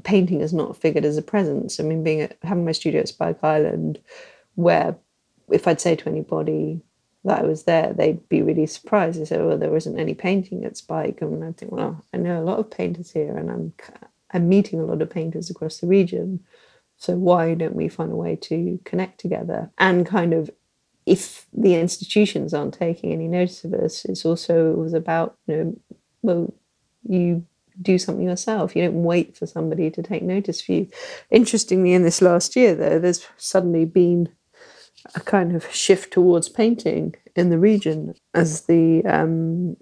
painting 0.04 0.42
has 0.42 0.54
not 0.54 0.78
figured 0.78 1.06
as 1.06 1.18
a 1.18 1.22
presence. 1.22 1.80
I 1.80 1.84
mean, 1.84 2.04
being 2.04 2.22
at, 2.22 2.38
having 2.44 2.66
my 2.66 2.72
studio 2.72 3.02
at 3.02 3.08
Spike 3.08 3.44
Island, 3.44 4.00
where 4.56 4.96
if 5.50 5.68
I'd 5.68 5.82
say 5.82 5.96
to 5.96 6.10
anybody, 6.10 6.82
that 7.24 7.40
I 7.40 7.44
was 7.44 7.64
there, 7.64 7.94
they'd 7.94 8.28
be 8.30 8.42
really 8.42 8.66
surprised. 8.66 9.20
They 9.20 9.26
said, 9.26 9.46
"Well, 9.46 9.58
there 9.58 9.76
isn't 9.76 10.00
any 10.00 10.14
painting 10.14 10.64
at 10.66 10.78
Spike," 10.78 11.22
and 11.22 11.44
I 11.44 11.52
think, 11.52 11.72
"Well, 11.72 12.04
I 12.14 12.18
know 12.18 12.42
a 12.42 12.44
lot 12.44 12.60
of 12.60 12.72
painters 12.72 13.12
here, 13.12 13.36
and 13.36 13.52
I'm 13.52 13.74
I'm 14.32 14.50
meeting 14.50 14.80
a 14.80 14.86
lot 14.86 15.02
of 15.02 15.10
painters 15.10 15.50
across 15.50 15.80
the 15.80 15.88
region. 15.88 16.44
So 16.98 17.16
why 17.16 17.54
don't 17.54 17.76
we 17.76 17.88
find 17.88 18.12
a 18.12 18.16
way 18.16 18.36
to 18.36 18.80
connect 18.86 19.20
together 19.20 19.72
and 19.78 20.06
kind 20.06 20.34
of." 20.34 20.50
If 21.06 21.48
the 21.54 21.76
institutions 21.76 22.54
aren't 22.54 22.74
taking 22.74 23.14
any 23.14 23.30
notice 23.30 23.64
of 23.64 23.74
us, 23.74 24.04
it's 24.04 24.26
also 24.26 24.72
it 24.74 24.78
was 24.78 24.94
about 24.94 25.38
you 25.48 25.56
know, 25.56 25.80
well, 26.22 26.54
you 27.08 27.46
do 27.82 27.98
something 27.98 28.26
yourself. 28.26 28.76
You 28.76 28.84
don't 28.84 29.04
wait 29.04 29.38
for 29.38 29.46
somebody 29.46 29.90
to 29.92 30.04
take 30.04 30.24
notice 30.24 30.62
for 30.62 30.74
you. 30.74 30.90
Interestingly, 31.32 31.94
in 31.94 32.04
this 32.04 32.22
last 32.22 32.56
year, 32.56 32.76
though, 32.76 33.00
there's 33.00 33.26
suddenly 33.38 33.86
been 33.86 34.30
a 35.16 35.20
kind 35.20 35.56
of 35.56 35.72
shift 35.72 36.12
towards 36.12 36.50
painting 36.50 37.16
in 37.36 37.50
the 37.50 37.60
region 37.60 38.16
as 38.34 38.62
the 38.62 39.06
um, 39.06 39.78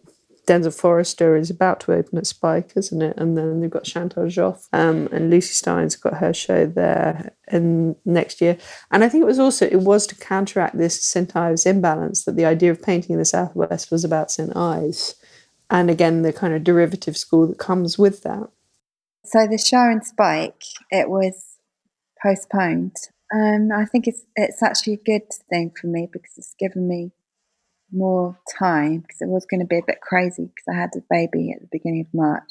Denzil 0.46 0.78
Forrester 0.78 1.36
is 1.36 1.50
about 1.50 1.80
to 1.82 1.94
open 1.94 2.18
at 2.18 2.28
Spike, 2.28 2.74
isn't 2.76 3.02
it? 3.02 3.18
And 3.18 3.38
then 3.38 3.60
they've 3.60 3.70
got 3.70 3.84
Chantal 3.84 4.26
Joffe 4.26 4.68
um, 4.74 5.08
and 5.12 5.30
Lucy 5.30 5.54
Stein's 5.54 5.96
got 5.96 6.16
her 6.16 6.34
show 6.34 6.66
there 6.66 7.34
in 7.52 7.96
next 8.06 8.42
year. 8.42 8.58
And 8.92 9.04
I 9.04 9.10
think 9.10 9.24
it 9.24 9.28
was 9.28 9.40
also 9.40 9.66
it 9.66 9.82
was 9.82 10.08
to 10.08 10.16
counteract 10.16 10.78
this 10.78 11.02
St 11.02 11.36
Ives 11.36 11.66
imbalance 11.66 12.26
that 12.26 12.36
the 12.36 12.46
idea 12.46 12.72
of 12.72 12.82
painting 12.82 13.14
in 13.14 13.20
the 13.20 13.26
southwest 13.26 13.92
was 13.92 14.04
about 14.04 14.32
St 14.32 14.56
Ives, 14.56 15.16
and 15.70 15.90
again 15.90 16.22
the 16.22 16.34
kind 16.34 16.54
of 16.54 16.64
derivative 16.64 17.18
school 17.18 17.48
that 17.48 17.60
comes 17.60 17.98
with 17.98 18.24
that. 18.24 18.50
So 19.24 19.48
the 19.48 19.58
show 19.58 19.90
in 19.90 20.02
Spike 20.04 20.64
it 20.92 21.10
was 21.10 21.58
postponed 22.22 22.96
um, 23.34 23.70
I 23.76 23.86
think 23.86 24.08
it's 24.08 24.24
it's 24.36 24.62
actually 24.62 24.94
a 24.94 25.04
good 25.04 25.24
thing 25.50 25.72
for 25.80 25.88
me 25.88 26.08
because 26.12 26.38
it's 26.38 26.56
given 26.60 26.88
me 26.88 27.12
more 27.92 28.38
time 28.60 29.00
because 29.00 29.22
it 29.22 29.30
was 29.30 29.46
going 29.46 29.62
to 29.62 29.66
be 29.66 29.78
a 29.78 29.86
bit 29.86 30.02
crazy 30.02 30.44
because 30.44 30.66
I 30.70 30.80
had 30.80 30.92
a 30.96 31.04
baby 31.10 31.52
at 31.52 31.62
the 31.62 31.70
beginning 31.72 32.02
of 32.02 32.14
March. 32.14 32.50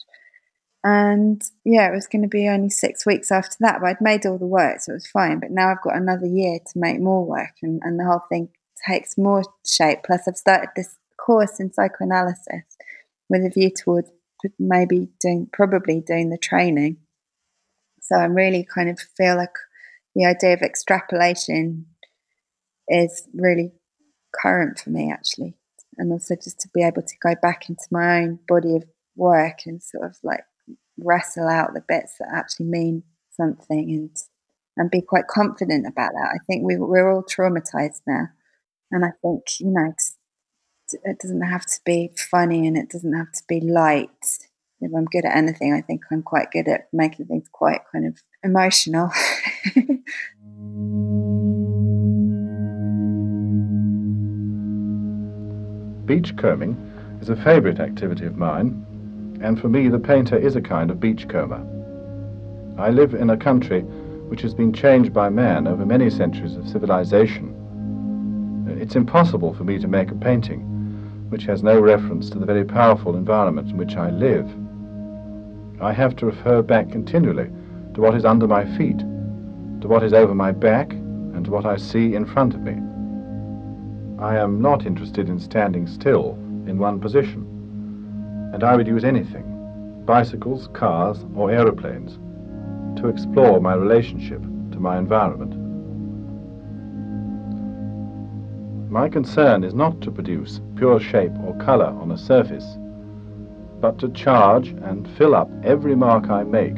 And 0.83 1.43
yeah, 1.65 1.89
it 1.89 1.95
was 1.95 2.07
going 2.07 2.23
to 2.23 2.29
be 2.29 2.47
only 2.47 2.69
six 2.69 3.07
weeks 3.07 3.33
after 3.33 3.57
that, 3.61 3.81
but 3.81 3.89
I'd 3.89 4.01
made 4.01 4.27
all 4.27 4.39
the 4.39 4.47
work, 4.47 4.81
so 4.81 4.93
it 4.93 4.97
was 4.97 5.07
fine. 5.07 5.41
But 5.41 5.51
now 5.51 5.71
I've 5.71 5.83
got 5.83 5.97
another 5.97 6.27
year 6.27 6.59
to 6.59 6.79
make 6.79 7.01
more 7.01 7.25
work, 7.25 7.55
and, 7.63 7.81
and 7.83 7.99
the 7.99 8.05
whole 8.05 8.23
thing 8.29 8.51
takes 8.87 9.17
more 9.17 9.43
shape. 9.67 10.01
Plus, 10.05 10.29
I've 10.29 10.37
started 10.37 10.69
this 10.77 10.97
course 11.17 11.59
in 11.59 11.73
psychoanalysis 11.73 12.65
with 13.31 13.47
a 13.47 13.49
view 13.49 13.71
towards 13.71 14.11
maybe 14.59 15.09
doing, 15.21 15.49
probably 15.53 16.03
doing 16.07 16.29
the 16.29 16.37
training. 16.37 16.99
So 18.03 18.17
I'm 18.17 18.35
really 18.35 18.63
kind 18.63 18.91
of 18.91 19.01
feel 19.17 19.37
like 19.37 19.55
the 20.15 20.27
idea 20.27 20.53
of 20.53 20.61
extrapolation 20.61 21.87
is 22.89 23.27
really 23.35 23.73
current 24.41 24.79
for 24.79 24.91
me 24.91 25.13
actually. 25.13 25.55
And 25.97 26.13
also 26.13 26.35
just 26.35 26.59
to 26.61 26.69
be 26.75 26.83
able 26.83 27.03
to 27.03 27.15
go 27.23 27.35
back 27.41 27.69
into 27.69 27.85
my 27.91 28.23
own 28.23 28.41
body 28.49 28.77
of 28.77 28.85
work 29.17 29.61
and 29.67 29.83
sort 29.83 30.05
of 30.05 30.17
like 30.23 30.45
wrestle 30.99 31.49
out 31.49 31.75
the 31.75 31.85
bits 31.87 32.15
that 32.19 32.29
actually 32.33 32.67
mean 32.67 33.03
something 33.31 33.91
and 33.91 34.17
and 34.77 34.91
be 34.91 35.01
quite 35.01 35.29
confident 35.29 35.87
about 35.87 36.11
that. 36.15 36.33
I 36.35 36.39
think 36.47 36.65
we, 36.65 36.77
we're 36.77 37.13
all 37.13 37.23
traumatized 37.23 38.01
now. 38.07 38.29
And 38.91 39.05
i 39.05 39.11
think 39.23 39.43
you 39.61 39.71
know 39.71 39.93
it 41.05 41.19
doesn't 41.19 41.43
have 41.43 41.65
to 41.65 41.81
be 41.85 42.11
funny 42.31 42.67
and 42.67 42.77
it 42.77 42.91
doesn't 42.91 43.17
have 43.17 43.33
to 43.33 43.43
be 43.49 43.61
light. 43.61 44.11
If 44.81 44.93
i'm 44.95 45.07
good 45.07 45.25
at 45.25 45.37
anything 45.37 45.73
i 45.73 45.81
think 45.81 46.03
i'm 46.13 46.23
quite 46.23 46.51
good 46.51 46.69
at 46.69 46.89
making 46.93 47.27
things 47.27 47.49
quite 47.51 47.81
kind 47.91 48.07
of 48.07 48.19
emotional 48.43 49.11
Beachcombing 56.07 56.77
is 57.21 57.31
a 57.31 57.37
favourite 57.37 57.81
activity 57.81 58.27
of 58.27 58.37
mine, 58.37 59.39
and 59.41 59.61
for 59.61 59.69
me 59.69 59.89
the 59.89 59.99
painter 59.99 60.37
is 60.37 60.57
a 60.57 60.61
kind 60.61 60.91
of 60.91 61.01
beachcomber. 61.01 61.65
I 62.79 62.91
live 62.91 63.15
in 63.15 63.31
a 63.31 63.37
country 63.37 63.81
which 64.29 64.43
has 64.43 64.55
been 64.55 64.73
changed 64.73 65.13
by 65.13 65.29
man 65.31 65.67
over 65.67 65.87
many 65.87 66.11
centuries 66.11 66.57
of 66.57 66.69
civilization. 66.69 67.55
It's 68.81 68.97
impossible 68.97 69.55
for 69.55 69.65
me 69.65 69.79
to 69.79 69.89
make 69.89 70.11
a 70.11 70.15
painting 70.15 70.61
which 71.31 71.45
has 71.45 71.63
no 71.63 71.81
reference 71.81 72.31
to 72.31 72.39
the 72.39 72.47
very 72.47 72.65
powerful 72.65 73.17
environment 73.17 73.71
in 73.71 73.77
which 73.77 73.97
I 73.97 74.11
live. 74.11 74.49
I 75.81 75.93
have 75.93 76.17
to 76.17 76.27
refer 76.27 76.63
back 76.63 76.91
continually 76.91 77.51
to 77.95 78.01
what 78.01 78.15
is 78.15 78.25
under 78.25 78.47
my 78.47 78.65
feet, 78.77 78.99
to 78.99 79.89
what 79.89 80.03
is 80.03 80.13
over 80.13 80.35
my 80.35 80.53
back, 80.53 80.93
and 80.93 81.45
to 81.45 81.51
what 81.51 81.67
I 81.67 81.77
see 81.77 82.15
in 82.15 82.27
front 82.27 82.55
of 82.55 82.61
me. 82.61 82.77
I 84.19 84.37
am 84.37 84.63
not 84.63 84.87
interested 84.87 85.29
in 85.29 85.41
standing 85.41 85.87
still 85.87 86.39
in 86.67 86.79
one 86.79 87.01
position, 87.01 87.43
and 88.55 88.63
I 88.63 88.77
would 88.77 88.87
use 88.87 89.05
anything 89.05 89.51
bicycles, 90.07 90.69
cars, 90.69 91.25
or 91.35 91.51
aeroplanes 91.51 92.19
to 93.01 93.09
explore 93.09 93.61
my 93.61 93.75
relationship 93.75 94.41
to 94.71 94.79
my 94.79 94.99
environment. 94.99 95.55
My 98.91 99.09
concern 99.09 99.65
is 99.65 99.75
not 99.75 100.01
to 100.03 100.13
produce 100.13 100.61
pure 100.77 101.01
shape 101.01 101.33
or 101.45 101.57
color 101.57 101.87
on 101.87 102.13
a 102.13 102.19
surface, 102.19 102.77
but 103.81 103.99
to 103.99 104.09
charge 104.11 104.69
and 104.69 105.11
fill 105.17 105.35
up 105.35 105.51
every 105.65 105.97
mark 105.97 106.29
I 106.31 106.45
make 106.45 106.77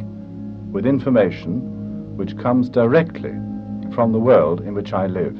with 0.71 0.87
information 0.87 2.17
which 2.17 2.39
comes 2.39 2.71
directly 2.71 3.35
from 3.93 4.13
the 4.13 4.21
world 4.21 4.63
in 4.63 4.75
which 4.75 4.93
I 4.93 5.07
live. 5.07 5.37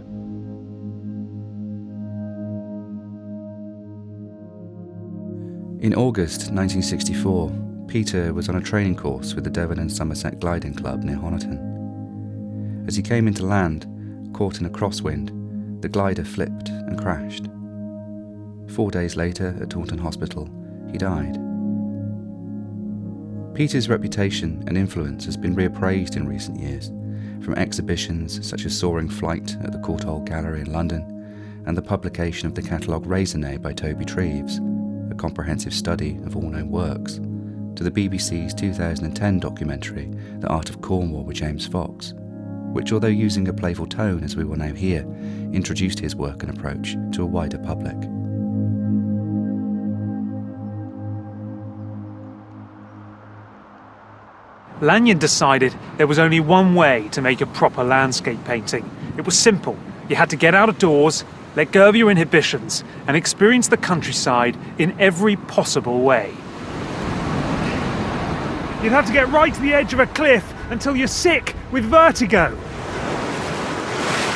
In 5.87 5.95
August 5.95 6.51
1964, 6.51 7.87
Peter 7.87 8.35
was 8.35 8.49
on 8.49 8.57
a 8.57 8.61
training 8.61 8.97
course 8.97 9.35
with 9.35 9.45
the 9.45 9.51
Devon 9.51 9.79
and 9.79 9.93
Somerset 9.93 10.41
Gliding 10.41 10.75
Club 10.75 11.05
near 11.05 11.15
Honiton. 11.15 12.89
As 12.89 12.97
he 12.97 13.05
came 13.05 13.29
into 13.29 13.47
land, 13.47 13.87
caught 14.35 14.59
in 14.59 14.67
a 14.67 14.69
crosswind, 14.69 15.31
the 15.83 15.89
glider 15.89 16.25
flipped 16.25 16.71
and 16.71 17.01
crashed. 17.01 17.47
Four 18.75 18.91
days 18.91 19.15
later, 19.15 19.57
at 19.61 19.71
Taunton 19.71 19.99
Hospital, 19.99 20.51
he 20.91 20.99
died. 20.99 21.39
Peter's 23.55 23.89
reputation 23.89 24.65
and 24.67 24.77
influence 24.77 25.25
has 25.25 25.37
been 25.37 25.55
reappraised 25.55 26.17
in 26.17 26.27
recent 26.27 26.59
years, 26.59 26.89
from 27.45 27.55
exhibitions 27.55 28.45
such 28.45 28.67
as 28.67 28.77
Soaring 28.77 29.09
Flight 29.09 29.57
at 29.63 29.71
the 29.71 29.79
Courtauld 29.79 30.25
Gallery 30.25 30.63
in 30.63 30.73
London 30.73 31.63
and 31.65 31.77
the 31.77 31.83
publication 31.83 32.49
of 32.49 32.57
the 32.57 32.63
catalogue 32.63 33.07
Raisonné 33.07 33.63
by 33.63 33.73
Toby 33.73 34.05
Treves 34.05 34.59
comprehensive 35.17 35.75
study 35.75 36.19
of 36.25 36.37
all 36.37 36.51
known 36.51 36.71
works, 36.71 37.21
to 37.77 37.85
the 37.85 37.91
BBC's 37.91 38.55
2010 38.55 39.41
documentary 39.41 40.11
The 40.39 40.49
Art 40.49 40.71
of 40.71 40.81
Cornwall 40.81 41.25
with 41.25 41.37
James 41.37 41.67
Fox, 41.67 42.15
which, 42.73 42.93
although 42.93 43.07
using 43.09 43.49
a 43.49 43.53
playful 43.53 43.87
tone 43.87 44.25
as 44.25 44.37
we 44.37 44.45
will 44.45 44.57
now 44.57 44.73
hear, 44.73 45.01
introduced 45.53 45.99
his 45.99 46.17
work 46.17 46.43
and 46.43 46.57
approach 46.57 46.97
to 47.13 47.23
a 47.23 47.27
wider 47.27 47.59
public. 47.59 47.97
Lanyon 54.83 55.19
decided 55.19 55.75
there 55.97 56.07
was 56.07 56.19
only 56.19 56.39
one 56.39 56.75
way 56.75 57.09
to 57.13 57.23
make 57.23 57.41
a 57.41 57.47
proper 57.47 57.83
landscape 57.83 58.43
painting. 58.45 58.89
It 59.17 59.25
was 59.25 59.39
simple. 59.39 59.77
You 60.11 60.17
had 60.17 60.31
to 60.31 60.37
get 60.37 60.55
out 60.55 60.69
of 60.69 60.79
doors, 60.79 61.25
let 61.57 61.73
go 61.73 61.89
of 61.89 61.97
your 61.97 62.11
inhibitions, 62.11 62.85
and 63.07 63.17
experience 63.17 63.69
the 63.69 63.79
countryside 63.79 64.57
in 64.79 64.95
every 65.01 65.37
possible 65.37 66.03
way. 66.03 66.29
You'd 68.83 68.93
have 68.93 69.07
to 69.07 69.13
get 69.13 69.29
right 69.29 69.53
to 69.53 69.61
the 69.63 69.73
edge 69.73 69.95
of 69.95 70.01
a 70.01 70.07
cliff 70.07 70.55
until 70.71 70.95
you're 70.95 71.09
sick 71.09 71.57
with 71.73 71.85
vertigo. 71.85 72.51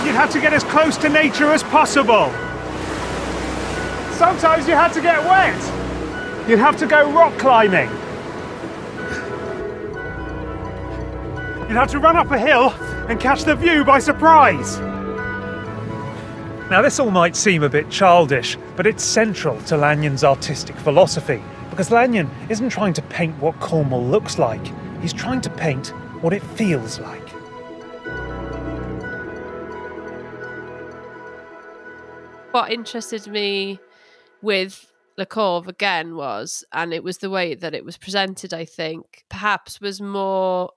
You'd 0.04 0.14
have 0.14 0.30
to 0.33 0.40
get 0.40 0.54
as 0.54 0.64
close 0.64 0.96
to 0.96 1.11
nature 1.11 1.52
as 1.52 1.62
possible. 1.62 2.33
Sometimes 4.14 4.66
you 4.66 4.74
had 4.74 4.92
to 4.94 5.02
get 5.02 5.22
wet. 5.24 6.48
You'd 6.48 6.59
have 6.59 6.78
to 6.78 6.87
go 6.87 7.12
rock 7.12 7.38
climbing. 7.38 7.90
You'd 11.68 11.76
have 11.76 11.90
to 11.90 11.98
run 11.98 12.16
up 12.16 12.30
a 12.30 12.38
hill 12.38 12.70
and 13.09 13.20
catch 13.20 13.44
the 13.44 13.54
view 13.54 13.85
by 13.85 13.98
surprise. 13.98 14.80
Now, 16.70 16.83
this 16.83 17.00
all 17.00 17.11
might 17.11 17.35
seem 17.35 17.64
a 17.64 17.68
bit 17.68 17.90
childish, 17.90 18.56
but 18.76 18.87
it's 18.87 19.02
central 19.02 19.61
to 19.62 19.76
Lanyon's 19.76 20.22
artistic 20.22 20.76
philosophy, 20.76 21.42
because 21.68 21.90
Lanyon 21.90 22.30
isn't 22.48 22.70
trying 22.70 22.92
to 22.92 23.02
paint 23.02 23.37
what 23.38 23.59
Cornwall 23.59 24.04
looks 24.04 24.38
like, 24.38 24.64
he's 25.02 25.12
trying 25.12 25.40
to 25.40 25.50
paint 25.50 25.88
what 26.22 26.33
it 26.33 26.44
feels 26.44 27.00
like. 27.00 27.28
What 32.52 32.70
interested 32.70 33.26
me 33.26 33.80
with 34.40 34.92
Le 35.18 35.26
Kov 35.26 35.66
again 35.66 36.14
was, 36.14 36.64
and 36.72 36.94
it 36.94 37.02
was 37.02 37.18
the 37.18 37.30
way 37.30 37.56
that 37.56 37.74
it 37.74 37.85
was 37.85 37.96
presented, 37.98 38.54
I 38.54 38.64
think, 38.64 39.24
perhaps 39.28 39.80
was 39.80 40.00
more 40.00 40.70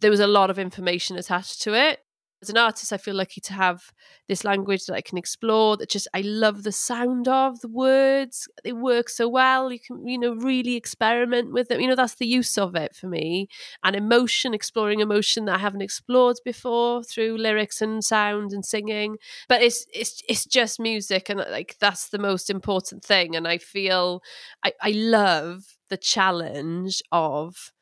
there 0.00 0.10
was 0.12 0.20
a 0.20 0.28
lot 0.28 0.50
of 0.50 0.60
information 0.60 1.16
attached 1.16 1.62
to 1.62 1.74
it. 1.74 2.04
As 2.42 2.48
an 2.48 2.56
artist, 2.56 2.90
I 2.90 2.96
feel 2.96 3.14
lucky 3.16 3.42
to 3.42 3.52
have 3.52 3.92
this 4.26 4.44
language 4.44 4.86
that 4.86 4.94
I 4.94 5.02
can 5.02 5.18
explore. 5.18 5.76
That 5.76 5.90
just 5.90 6.08
I 6.14 6.22
love 6.22 6.62
the 6.62 6.72
sound 6.72 7.28
of 7.28 7.60
the 7.60 7.68
words. 7.68 8.48
They 8.64 8.72
work 8.72 9.10
so 9.10 9.28
well. 9.28 9.70
You 9.70 9.78
can 9.78 10.06
you 10.08 10.18
know 10.18 10.32
really 10.34 10.74
experiment 10.74 11.52
with 11.52 11.68
them. 11.68 11.80
You 11.82 11.88
know 11.88 11.94
that's 11.96 12.14
the 12.14 12.26
use 12.26 12.56
of 12.56 12.74
it 12.74 12.96
for 12.96 13.08
me. 13.08 13.48
And 13.84 13.94
emotion, 13.94 14.54
exploring 14.54 15.00
emotion 15.00 15.44
that 15.44 15.56
I 15.56 15.58
haven't 15.58 15.82
explored 15.82 16.38
before 16.42 17.04
through 17.04 17.36
lyrics 17.36 17.82
and 17.82 18.02
sound 18.02 18.52
and 18.52 18.64
singing. 18.64 19.18
But 19.46 19.60
it's 19.60 19.84
it's 19.92 20.22
it's 20.26 20.46
just 20.46 20.80
music, 20.80 21.28
and 21.28 21.40
like 21.50 21.76
that's 21.78 22.08
the 22.08 22.18
most 22.18 22.48
important 22.48 23.04
thing. 23.04 23.36
And 23.36 23.46
I 23.46 23.58
feel 23.58 24.22
I 24.64 24.72
I 24.80 24.92
love 24.92 25.64
the 25.90 25.98
challenge 25.98 27.02
of 27.12 27.72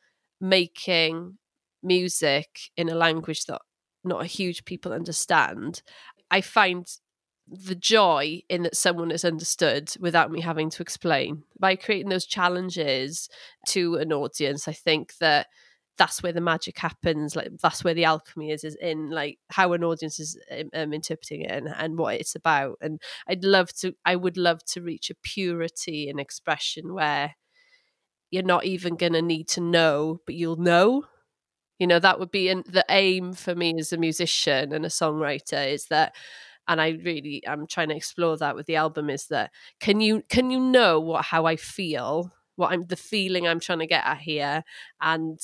making 0.41 1.37
music 1.81 2.71
in 2.75 2.89
a 2.89 2.95
language 2.95 3.45
that 3.45 3.61
not 4.03 4.21
a 4.21 4.27
huge 4.27 4.65
people 4.65 4.93
understand, 4.93 5.81
I 6.31 6.41
find 6.41 6.87
the 7.47 7.75
joy 7.75 8.41
in 8.47 8.63
that 8.63 8.75
someone 8.75 9.11
is 9.11 9.25
understood 9.25 9.91
without 9.99 10.31
me 10.31 10.41
having 10.41 10.69
to 10.69 10.83
explain. 10.83 11.43
By 11.59 11.75
creating 11.75 12.09
those 12.09 12.25
challenges 12.25 13.27
to 13.69 13.95
an 13.95 14.13
audience, 14.13 14.67
I 14.67 14.73
think 14.73 15.17
that 15.17 15.47
that's 15.97 16.23
where 16.23 16.31
the 16.31 16.41
magic 16.41 16.77
happens. 16.77 17.35
Like 17.35 17.49
that's 17.61 17.83
where 17.83 17.93
the 17.93 18.05
alchemy 18.05 18.51
is, 18.51 18.63
is 18.63 18.75
in 18.75 19.09
like 19.09 19.39
how 19.49 19.73
an 19.73 19.83
audience 19.83 20.19
is 20.19 20.37
um, 20.51 20.69
um 20.73 20.93
interpreting 20.93 21.41
it 21.41 21.51
and, 21.51 21.67
and 21.67 21.97
what 21.97 22.15
it's 22.15 22.35
about. 22.35 22.77
And 22.81 23.01
I'd 23.27 23.43
love 23.43 23.73
to, 23.79 23.93
I 24.05 24.15
would 24.15 24.37
love 24.37 24.63
to 24.65 24.81
reach 24.81 25.09
a 25.09 25.15
purity 25.15 26.07
in 26.07 26.19
expression 26.19 26.93
where 26.93 27.35
you're 28.31 28.43
not 28.43 28.65
even 28.65 28.95
going 28.95 29.13
to 29.13 29.21
need 29.21 29.47
to 29.49 29.61
know, 29.61 30.21
but 30.25 30.35
you'll 30.35 30.55
know 30.55 31.05
you 31.79 31.87
know 31.87 31.99
that 31.99 32.19
would 32.19 32.31
be 32.31 32.49
an, 32.49 32.63
the 32.67 32.85
aim 32.89 33.33
for 33.33 33.55
me 33.55 33.73
as 33.79 33.91
a 33.91 33.97
musician 33.97 34.73
and 34.73 34.85
a 34.85 34.89
songwriter 34.89 35.67
is 35.67 35.85
that 35.85 36.15
and 36.67 36.79
i 36.79 36.89
really 37.03 37.41
i'm 37.47 37.65
trying 37.65 37.89
to 37.89 37.95
explore 37.95 38.37
that 38.37 38.55
with 38.55 38.67
the 38.67 38.75
album 38.75 39.09
is 39.09 39.27
that 39.27 39.51
can 39.79 40.01
you 40.01 40.23
can 40.29 40.51
you 40.51 40.59
know 40.59 40.99
what 40.99 41.25
how 41.25 41.45
i 41.45 41.55
feel 41.55 42.31
what 42.57 42.71
i'm 42.71 42.83
the 42.83 42.95
feeling 42.95 43.47
i'm 43.47 43.59
trying 43.59 43.79
to 43.79 43.87
get 43.87 44.05
at 44.05 44.19
here 44.19 44.63
and 45.01 45.39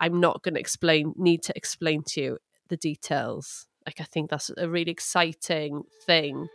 i'm 0.00 0.20
not 0.20 0.42
going 0.42 0.54
to 0.54 0.60
explain 0.60 1.14
need 1.16 1.42
to 1.42 1.52
explain 1.56 2.02
to 2.02 2.20
you 2.20 2.38
the 2.68 2.76
details. 2.76 3.66
Like 3.86 4.00
i 4.00 4.04
think 4.04 4.30
that's 4.30 4.50
a 4.56 4.68
really 4.68 4.90
exciting 4.90 5.84
thing. 6.04 6.48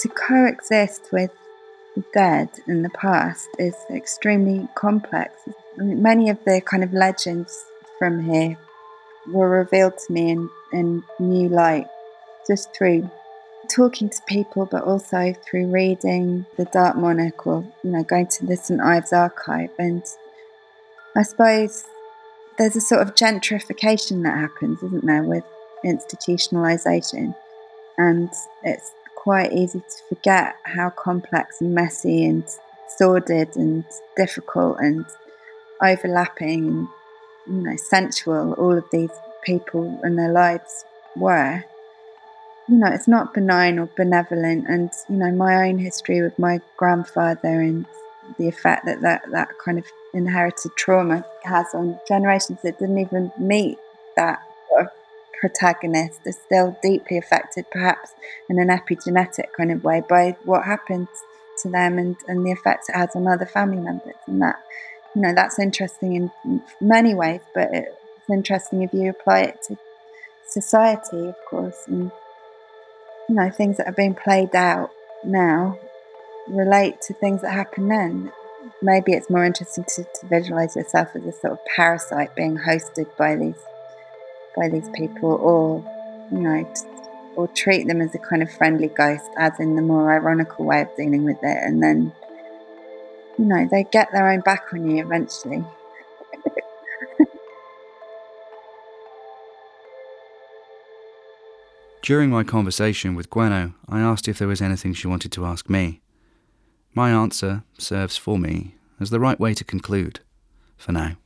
To 0.00 0.08
coexist 0.08 1.08
with 1.12 1.30
dead 2.12 2.48
in 2.66 2.82
the 2.82 2.90
past 2.90 3.48
is 3.58 3.74
extremely 3.90 4.68
complex. 4.74 5.32
Many 5.76 6.30
of 6.30 6.42
the 6.44 6.60
kind 6.60 6.82
of 6.84 6.92
legends 6.92 7.64
from 7.98 8.22
here 8.22 8.56
were 9.28 9.48
revealed 9.48 9.98
to 9.98 10.12
me 10.12 10.30
in, 10.30 10.50
in 10.72 11.02
new 11.18 11.48
light 11.48 11.86
just 12.46 12.74
through 12.74 13.10
talking 13.68 14.08
to 14.08 14.20
people, 14.26 14.66
but 14.66 14.84
also 14.84 15.34
through 15.44 15.66
reading 15.66 16.46
The 16.56 16.64
Dark 16.66 16.96
Monarch 16.96 17.46
or, 17.46 17.64
you 17.82 17.90
know, 17.90 18.04
going 18.04 18.28
to 18.28 18.46
the 18.46 18.56
St. 18.56 18.80
Ives 18.80 19.12
archive. 19.12 19.70
And 19.78 20.02
I 21.16 21.22
suppose 21.22 21.84
there's 22.58 22.76
a 22.76 22.80
sort 22.80 23.02
of 23.02 23.14
gentrification 23.14 24.22
that 24.22 24.38
happens, 24.38 24.82
isn't 24.82 25.04
there, 25.04 25.22
with 25.22 25.44
institutionalization. 25.84 27.34
And 27.98 28.30
it's 28.62 28.92
quite 29.26 29.52
easy 29.52 29.80
to 29.80 29.96
forget 30.08 30.54
how 30.62 30.88
complex 30.88 31.60
and 31.60 31.74
messy 31.74 32.24
and 32.24 32.44
sordid 32.96 33.56
and 33.56 33.84
difficult 34.16 34.78
and 34.78 35.04
overlapping 35.82 36.68
and 36.68 36.88
you 37.48 37.62
know 37.68 37.76
sensual 37.76 38.52
all 38.52 38.78
of 38.78 38.84
these 38.92 39.10
people 39.42 39.98
and 40.04 40.16
their 40.16 40.30
lives 40.30 40.84
were. 41.16 41.64
You 42.68 42.76
know 42.76 42.86
it's 42.86 43.08
not 43.08 43.34
benign 43.34 43.80
or 43.80 43.90
benevolent 43.96 44.68
and 44.68 44.90
you 45.08 45.16
know 45.16 45.32
my 45.32 45.68
own 45.68 45.80
history 45.80 46.22
with 46.22 46.38
my 46.38 46.60
grandfather 46.76 47.60
and 47.60 47.84
the 48.38 48.46
effect 48.46 48.86
that 48.86 49.00
that, 49.00 49.22
that 49.32 49.48
kind 49.58 49.76
of 49.76 49.86
inherited 50.14 50.70
trauma 50.76 51.26
has 51.42 51.66
on 51.74 51.98
generations 52.06 52.60
that 52.62 52.78
didn't 52.78 52.98
even 52.98 53.32
meet 53.40 53.76
that 54.14 54.38
protagonist 55.40 56.20
is 56.24 56.36
still 56.36 56.76
deeply 56.82 57.18
affected, 57.18 57.66
perhaps 57.70 58.14
in 58.48 58.58
an 58.58 58.68
epigenetic 58.68 59.52
kind 59.56 59.70
of 59.70 59.84
way, 59.84 60.02
by 60.08 60.36
what 60.44 60.64
happened 60.64 61.08
to 61.62 61.70
them 61.70 61.98
and, 61.98 62.16
and 62.28 62.44
the 62.44 62.52
effects 62.52 62.88
it 62.88 62.94
has 62.94 63.14
on 63.14 63.26
other 63.26 63.46
family 63.46 63.78
members. 63.78 64.14
And 64.26 64.42
that, 64.42 64.56
you 65.14 65.22
know, 65.22 65.34
that's 65.34 65.58
interesting 65.58 66.14
in 66.14 66.62
many 66.80 67.14
ways, 67.14 67.40
but 67.54 67.68
it's 67.72 68.30
interesting 68.30 68.82
if 68.82 68.92
you 68.92 69.10
apply 69.10 69.40
it 69.40 69.62
to 69.68 69.78
society, 70.46 71.28
of 71.28 71.36
course. 71.48 71.84
And, 71.86 72.10
you 73.28 73.34
know, 73.34 73.50
things 73.50 73.78
that 73.78 73.86
are 73.86 73.92
being 73.92 74.14
played 74.14 74.54
out 74.54 74.90
now 75.24 75.78
relate 76.48 77.00
to 77.02 77.14
things 77.14 77.42
that 77.42 77.52
happened 77.52 77.90
then. 77.90 78.32
Maybe 78.82 79.12
it's 79.12 79.30
more 79.30 79.44
interesting 79.44 79.84
to, 79.96 80.04
to 80.04 80.26
visualize 80.26 80.76
yourself 80.76 81.08
as 81.14 81.24
a 81.24 81.32
sort 81.32 81.52
of 81.54 81.58
parasite 81.74 82.34
being 82.36 82.58
hosted 82.58 83.16
by 83.16 83.36
these 83.36 83.54
by 84.56 84.68
these 84.68 84.88
people 84.90 85.32
or, 85.32 85.84
you 86.32 86.38
know, 86.38 86.66
or 87.36 87.46
treat 87.48 87.86
them 87.86 88.00
as 88.00 88.14
a 88.14 88.18
kind 88.18 88.42
of 88.42 88.50
friendly 88.50 88.88
ghost, 88.88 89.28
as 89.36 89.60
in 89.60 89.76
the 89.76 89.82
more 89.82 90.10
ironical 90.12 90.64
way 90.64 90.80
of 90.80 90.88
dealing 90.96 91.24
with 91.24 91.36
it. 91.42 91.58
And 91.62 91.82
then, 91.82 92.12
you 93.38 93.44
know, 93.44 93.68
they 93.70 93.84
get 93.84 94.10
their 94.12 94.28
own 94.30 94.40
back 94.40 94.72
on 94.72 94.90
you 94.90 95.04
eventually. 95.04 95.62
During 102.02 102.30
my 102.30 102.42
conversation 102.44 103.14
with 103.14 103.28
Gwenno, 103.30 103.74
I 103.88 104.00
asked 104.00 104.28
if 104.28 104.38
there 104.38 104.48
was 104.48 104.62
anything 104.62 104.94
she 104.94 105.06
wanted 105.06 105.32
to 105.32 105.44
ask 105.44 105.68
me. 105.68 106.00
My 106.94 107.10
answer 107.10 107.64
serves 107.78 108.16
for 108.16 108.38
me 108.38 108.76
as 108.98 109.10
the 109.10 109.20
right 109.20 109.38
way 109.38 109.52
to 109.52 109.64
conclude, 109.64 110.20
for 110.78 110.92
now. 110.92 111.16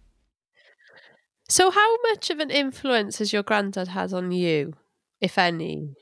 So, 1.50 1.72
how 1.72 1.96
much 2.02 2.30
of 2.30 2.38
an 2.38 2.50
influence 2.50 3.18
has 3.18 3.32
your 3.32 3.42
granddad 3.42 3.88
had 3.88 4.12
on 4.12 4.30
you, 4.30 4.74
if 5.20 5.36
any? 5.36 5.96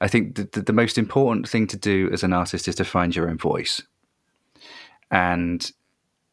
I 0.00 0.08
think 0.08 0.36
the, 0.36 0.48
the, 0.50 0.62
the 0.62 0.72
most 0.72 0.96
important 0.96 1.46
thing 1.46 1.66
to 1.66 1.76
do 1.76 2.08
as 2.14 2.22
an 2.22 2.32
artist 2.32 2.66
is 2.66 2.76
to 2.76 2.84
find 2.86 3.14
your 3.14 3.28
own 3.28 3.36
voice. 3.36 3.82
And 5.10 5.70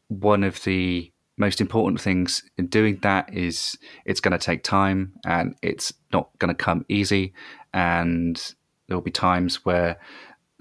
one 0.08 0.46
of 0.46 0.64
the 0.64 1.12
most 1.36 1.60
important 1.60 2.00
things 2.00 2.42
in 2.58 2.68
doing 2.68 3.00
that 3.02 3.34
is 3.34 3.78
it's 4.06 4.22
going 4.22 4.32
to 4.32 4.38
take 4.38 4.64
time 4.64 5.12
and 5.26 5.54
it's 5.62 5.92
not 6.14 6.30
going 6.40 6.48
to 6.48 6.56
come 6.56 6.86
easy. 6.88 7.34
And 7.74 8.42
there'll 8.88 9.02
be 9.02 9.12
times 9.12 9.66
where 9.66 10.00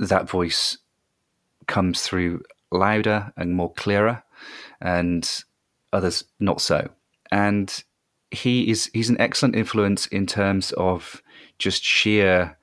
that 0.00 0.28
voice 0.28 0.78
comes 1.68 2.02
through 2.02 2.42
louder 2.72 3.32
and 3.36 3.54
more 3.54 3.72
clearer, 3.74 4.24
and 4.80 5.44
others 5.92 6.24
not 6.40 6.60
so. 6.60 6.90
And 7.30 7.84
he 8.30 8.70
is 8.70 8.90
he's 8.92 9.10
an 9.10 9.20
excellent 9.20 9.56
influence 9.56 10.06
in 10.06 10.26
terms 10.26 10.72
of 10.72 11.22
just 11.58 11.82
sheer 11.82 12.56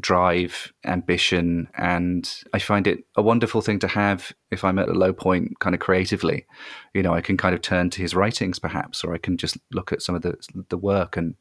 drive, 0.00 0.72
ambition, 0.84 1.68
and 1.78 2.28
I 2.52 2.58
find 2.58 2.86
it 2.86 3.04
a 3.16 3.22
wonderful 3.22 3.60
thing 3.60 3.78
to 3.80 3.88
have 3.88 4.32
if 4.50 4.64
I'm 4.64 4.78
at 4.78 4.88
a 4.88 4.92
low 4.92 5.12
point, 5.12 5.58
kind 5.60 5.74
of 5.74 5.80
creatively. 5.80 6.46
You 6.94 7.02
know, 7.02 7.14
I 7.14 7.20
can 7.20 7.36
kind 7.36 7.54
of 7.54 7.62
turn 7.62 7.90
to 7.90 8.02
his 8.02 8.14
writings, 8.14 8.58
perhaps, 8.58 9.04
or 9.04 9.14
I 9.14 9.18
can 9.18 9.36
just 9.36 9.56
look 9.72 9.92
at 9.92 10.02
some 10.02 10.14
of 10.14 10.22
the 10.22 10.36
the 10.68 10.78
work, 10.78 11.16
and 11.16 11.36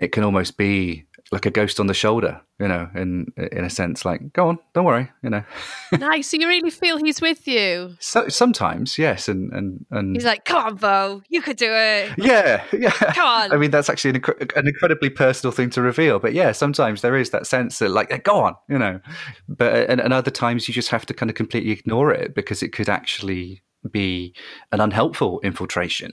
it 0.00 0.12
can 0.12 0.24
almost 0.24 0.56
be 0.56 1.06
like 1.32 1.46
a 1.46 1.50
ghost 1.50 1.80
on 1.80 1.86
the 1.86 1.94
shoulder, 1.94 2.40
you 2.60 2.68
know, 2.68 2.90
in 2.94 3.26
in 3.36 3.64
a 3.64 3.70
sense, 3.70 4.04
like 4.04 4.34
go 4.34 4.48
on, 4.48 4.58
don't 4.74 4.84
worry, 4.84 5.10
you 5.22 5.30
know. 5.30 5.42
nice. 5.92 6.28
So 6.28 6.36
you 6.36 6.46
really 6.46 6.68
feel 6.68 6.98
he's 6.98 7.22
with 7.22 7.48
you. 7.48 7.96
So, 8.00 8.28
sometimes, 8.28 8.98
yes, 8.98 9.28
and 9.28 9.50
and 9.52 9.86
and 9.90 10.14
he's 10.14 10.26
like, 10.26 10.44
"Come 10.44 10.64
on, 10.64 10.76
Bo, 10.76 11.22
you 11.30 11.40
could 11.40 11.56
do 11.56 11.72
it." 11.72 12.12
Yeah, 12.18 12.62
yeah. 12.72 12.90
Come 12.90 13.26
on. 13.26 13.52
I 13.52 13.56
mean, 13.56 13.70
that's 13.70 13.88
actually 13.88 14.10
an, 14.10 14.22
an 14.54 14.68
incredibly 14.68 15.08
personal 15.08 15.52
thing 15.52 15.70
to 15.70 15.80
reveal, 15.80 16.18
but 16.18 16.34
yeah, 16.34 16.52
sometimes 16.52 17.00
there 17.00 17.16
is 17.16 17.30
that 17.30 17.46
sense 17.46 17.78
that, 17.78 17.90
like, 17.90 18.22
go 18.24 18.36
on, 18.36 18.54
you 18.68 18.78
know. 18.78 19.00
But 19.48 19.88
and, 19.88 20.00
and 20.00 20.12
other 20.12 20.30
times 20.30 20.68
you 20.68 20.74
just 20.74 20.90
have 20.90 21.06
to 21.06 21.14
kind 21.14 21.30
of 21.30 21.34
completely 21.34 21.70
ignore 21.70 22.12
it 22.12 22.34
because 22.34 22.62
it 22.62 22.72
could 22.72 22.90
actually 22.90 23.62
be 23.90 24.34
an 24.70 24.80
unhelpful 24.80 25.40
infiltration. 25.40 26.12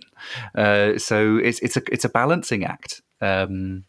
Uh, 0.55 0.97
so 0.97 1.38
it's 1.38 1.60
it's 1.60 1.75
a 1.75 1.82
it's 1.91 2.05
a 2.05 2.10
balancing 2.10 2.63
act. 2.63 3.01
Um, 3.21 3.84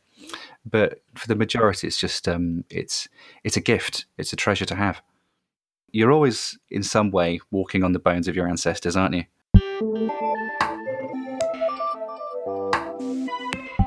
but 0.65 1.01
for 1.15 1.27
the 1.27 1.35
majority, 1.35 1.87
it's 1.87 1.99
just 1.99 2.29
um, 2.29 2.65
it's 2.71 3.09
it's 3.45 3.57
a 3.57 3.61
gift. 3.61 4.07
It's 4.19 4.33
a 4.33 4.37
treasure 4.37 4.67
to 4.67 4.75
have. 4.75 5.03
You're 5.93 6.13
always 6.13 6.59
in 6.71 6.83
some 6.83 7.11
way 7.11 7.41
walking 7.51 7.83
on 7.83 7.93
the 7.93 7.99
bones 7.99 8.29
of 8.29 8.37
your 8.37 8.49
ancestors, 8.49 8.97
aren't 8.97 9.15
you? 9.15 9.25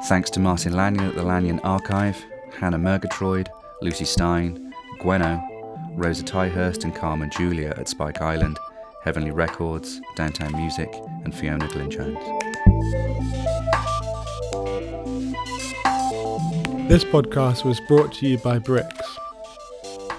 Thanks 0.06 0.30
to 0.32 0.40
Martin 0.40 0.74
Lanyon 0.74 1.08
at 1.08 1.16
the 1.16 1.24
Lanyon 1.24 1.60
Archive, 1.60 2.26
Hannah 2.60 2.78
Murgatroyd, 2.78 3.50
Lucy 3.82 4.04
Stein, 4.04 4.74
Gweno, 5.00 5.42
Rosa 5.96 6.24
Tyhurst 6.24 6.84
and 6.84 6.94
Carmen 6.94 7.30
Julia 7.30 7.74
at 7.78 7.88
Spike 7.88 8.22
Island, 8.22 8.60
Heavenly 9.04 9.32
Records, 9.32 10.02
Downtown 10.16 10.52
Music, 10.54 10.94
and 11.24 11.34
Fiona 11.34 11.68
Glyn 11.70 11.90
Jones. 11.90 13.43
This 16.88 17.06
podcast 17.06 17.64
was 17.64 17.80
brought 17.88 18.12
to 18.16 18.28
you 18.28 18.38
by 18.38 18.60
Bricks. 18.60 19.18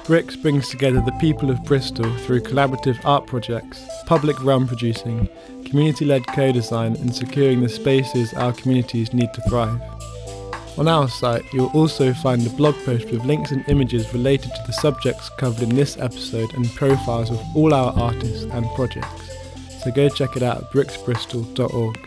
Bricks 0.06 0.34
brings 0.34 0.70
together 0.70 1.02
the 1.04 1.16
people 1.20 1.50
of 1.50 1.62
Bristol 1.64 2.10
through 2.18 2.40
collaborative 2.40 2.98
art 3.04 3.26
projects, 3.26 3.84
public 4.06 4.42
realm 4.42 4.66
producing, 4.66 5.28
community 5.66 6.06
led 6.06 6.26
co 6.28 6.52
design, 6.52 6.96
and 6.96 7.14
securing 7.14 7.60
the 7.60 7.68
spaces 7.68 8.32
our 8.32 8.52
communities 8.54 9.12
need 9.12 9.32
to 9.34 9.42
thrive. 9.42 9.80
On 10.78 10.88
our 10.88 11.06
site, 11.06 11.44
you'll 11.52 11.70
also 11.74 12.14
find 12.14 12.44
a 12.46 12.50
blog 12.50 12.74
post 12.84 13.10
with 13.10 13.24
links 13.24 13.52
and 13.52 13.62
images 13.68 14.12
related 14.14 14.50
to 14.54 14.62
the 14.66 14.72
subjects 14.72 15.28
covered 15.38 15.62
in 15.62 15.76
this 15.76 15.98
episode 15.98 16.52
and 16.54 16.68
profiles 16.74 17.30
of 17.30 17.40
all 17.54 17.74
our 17.74 17.92
artists 17.92 18.44
and 18.44 18.66
projects. 18.74 19.30
So 19.84 19.90
go 19.92 20.08
check 20.08 20.34
it 20.34 20.42
out 20.42 20.64
at 20.64 20.70
bricksbristol.org. 20.72 21.98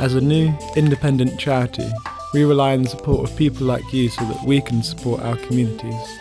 As 0.00 0.14
a 0.14 0.20
new, 0.20 0.52
independent 0.76 1.38
charity, 1.38 1.88
we 2.32 2.44
rely 2.44 2.74
on 2.74 2.82
the 2.82 2.88
support 2.88 3.28
of 3.28 3.36
people 3.36 3.66
like 3.66 3.92
you 3.92 4.08
so 4.08 4.24
that 4.24 4.44
we 4.44 4.60
can 4.60 4.82
support 4.82 5.20
our 5.22 5.36
communities. 5.36 6.18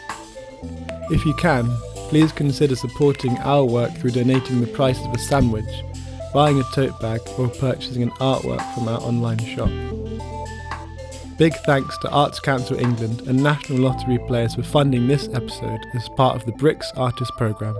If 1.11 1.25
you 1.25 1.33
can, 1.35 1.69
please 2.09 2.31
consider 2.31 2.75
supporting 2.75 3.37
our 3.39 3.63
work 3.63 3.91
through 3.97 4.11
donating 4.11 4.61
the 4.61 4.67
price 4.67 4.99
of 5.05 5.13
a 5.13 5.19
sandwich, 5.19 5.83
buying 6.33 6.59
a 6.59 6.63
tote 6.73 6.99
bag, 6.99 7.21
or 7.37 7.47
purchasing 7.47 8.03
an 8.03 8.11
artwork 8.11 8.73
from 8.73 8.87
our 8.87 8.99
online 9.01 9.39
shop. 9.39 9.69
Big 11.37 11.53
thanks 11.65 11.97
to 11.99 12.09
Arts 12.09 12.39
Council 12.39 12.77
England 12.77 13.21
and 13.27 13.41
National 13.41 13.79
Lottery 13.79 14.19
Players 14.27 14.55
for 14.55 14.63
funding 14.63 15.07
this 15.07 15.29
episode 15.29 15.79
as 15.95 16.09
part 16.09 16.35
of 16.35 16.45
the 16.45 16.51
Bricks 16.53 16.91
Artist 16.97 17.31
Programme. 17.37 17.77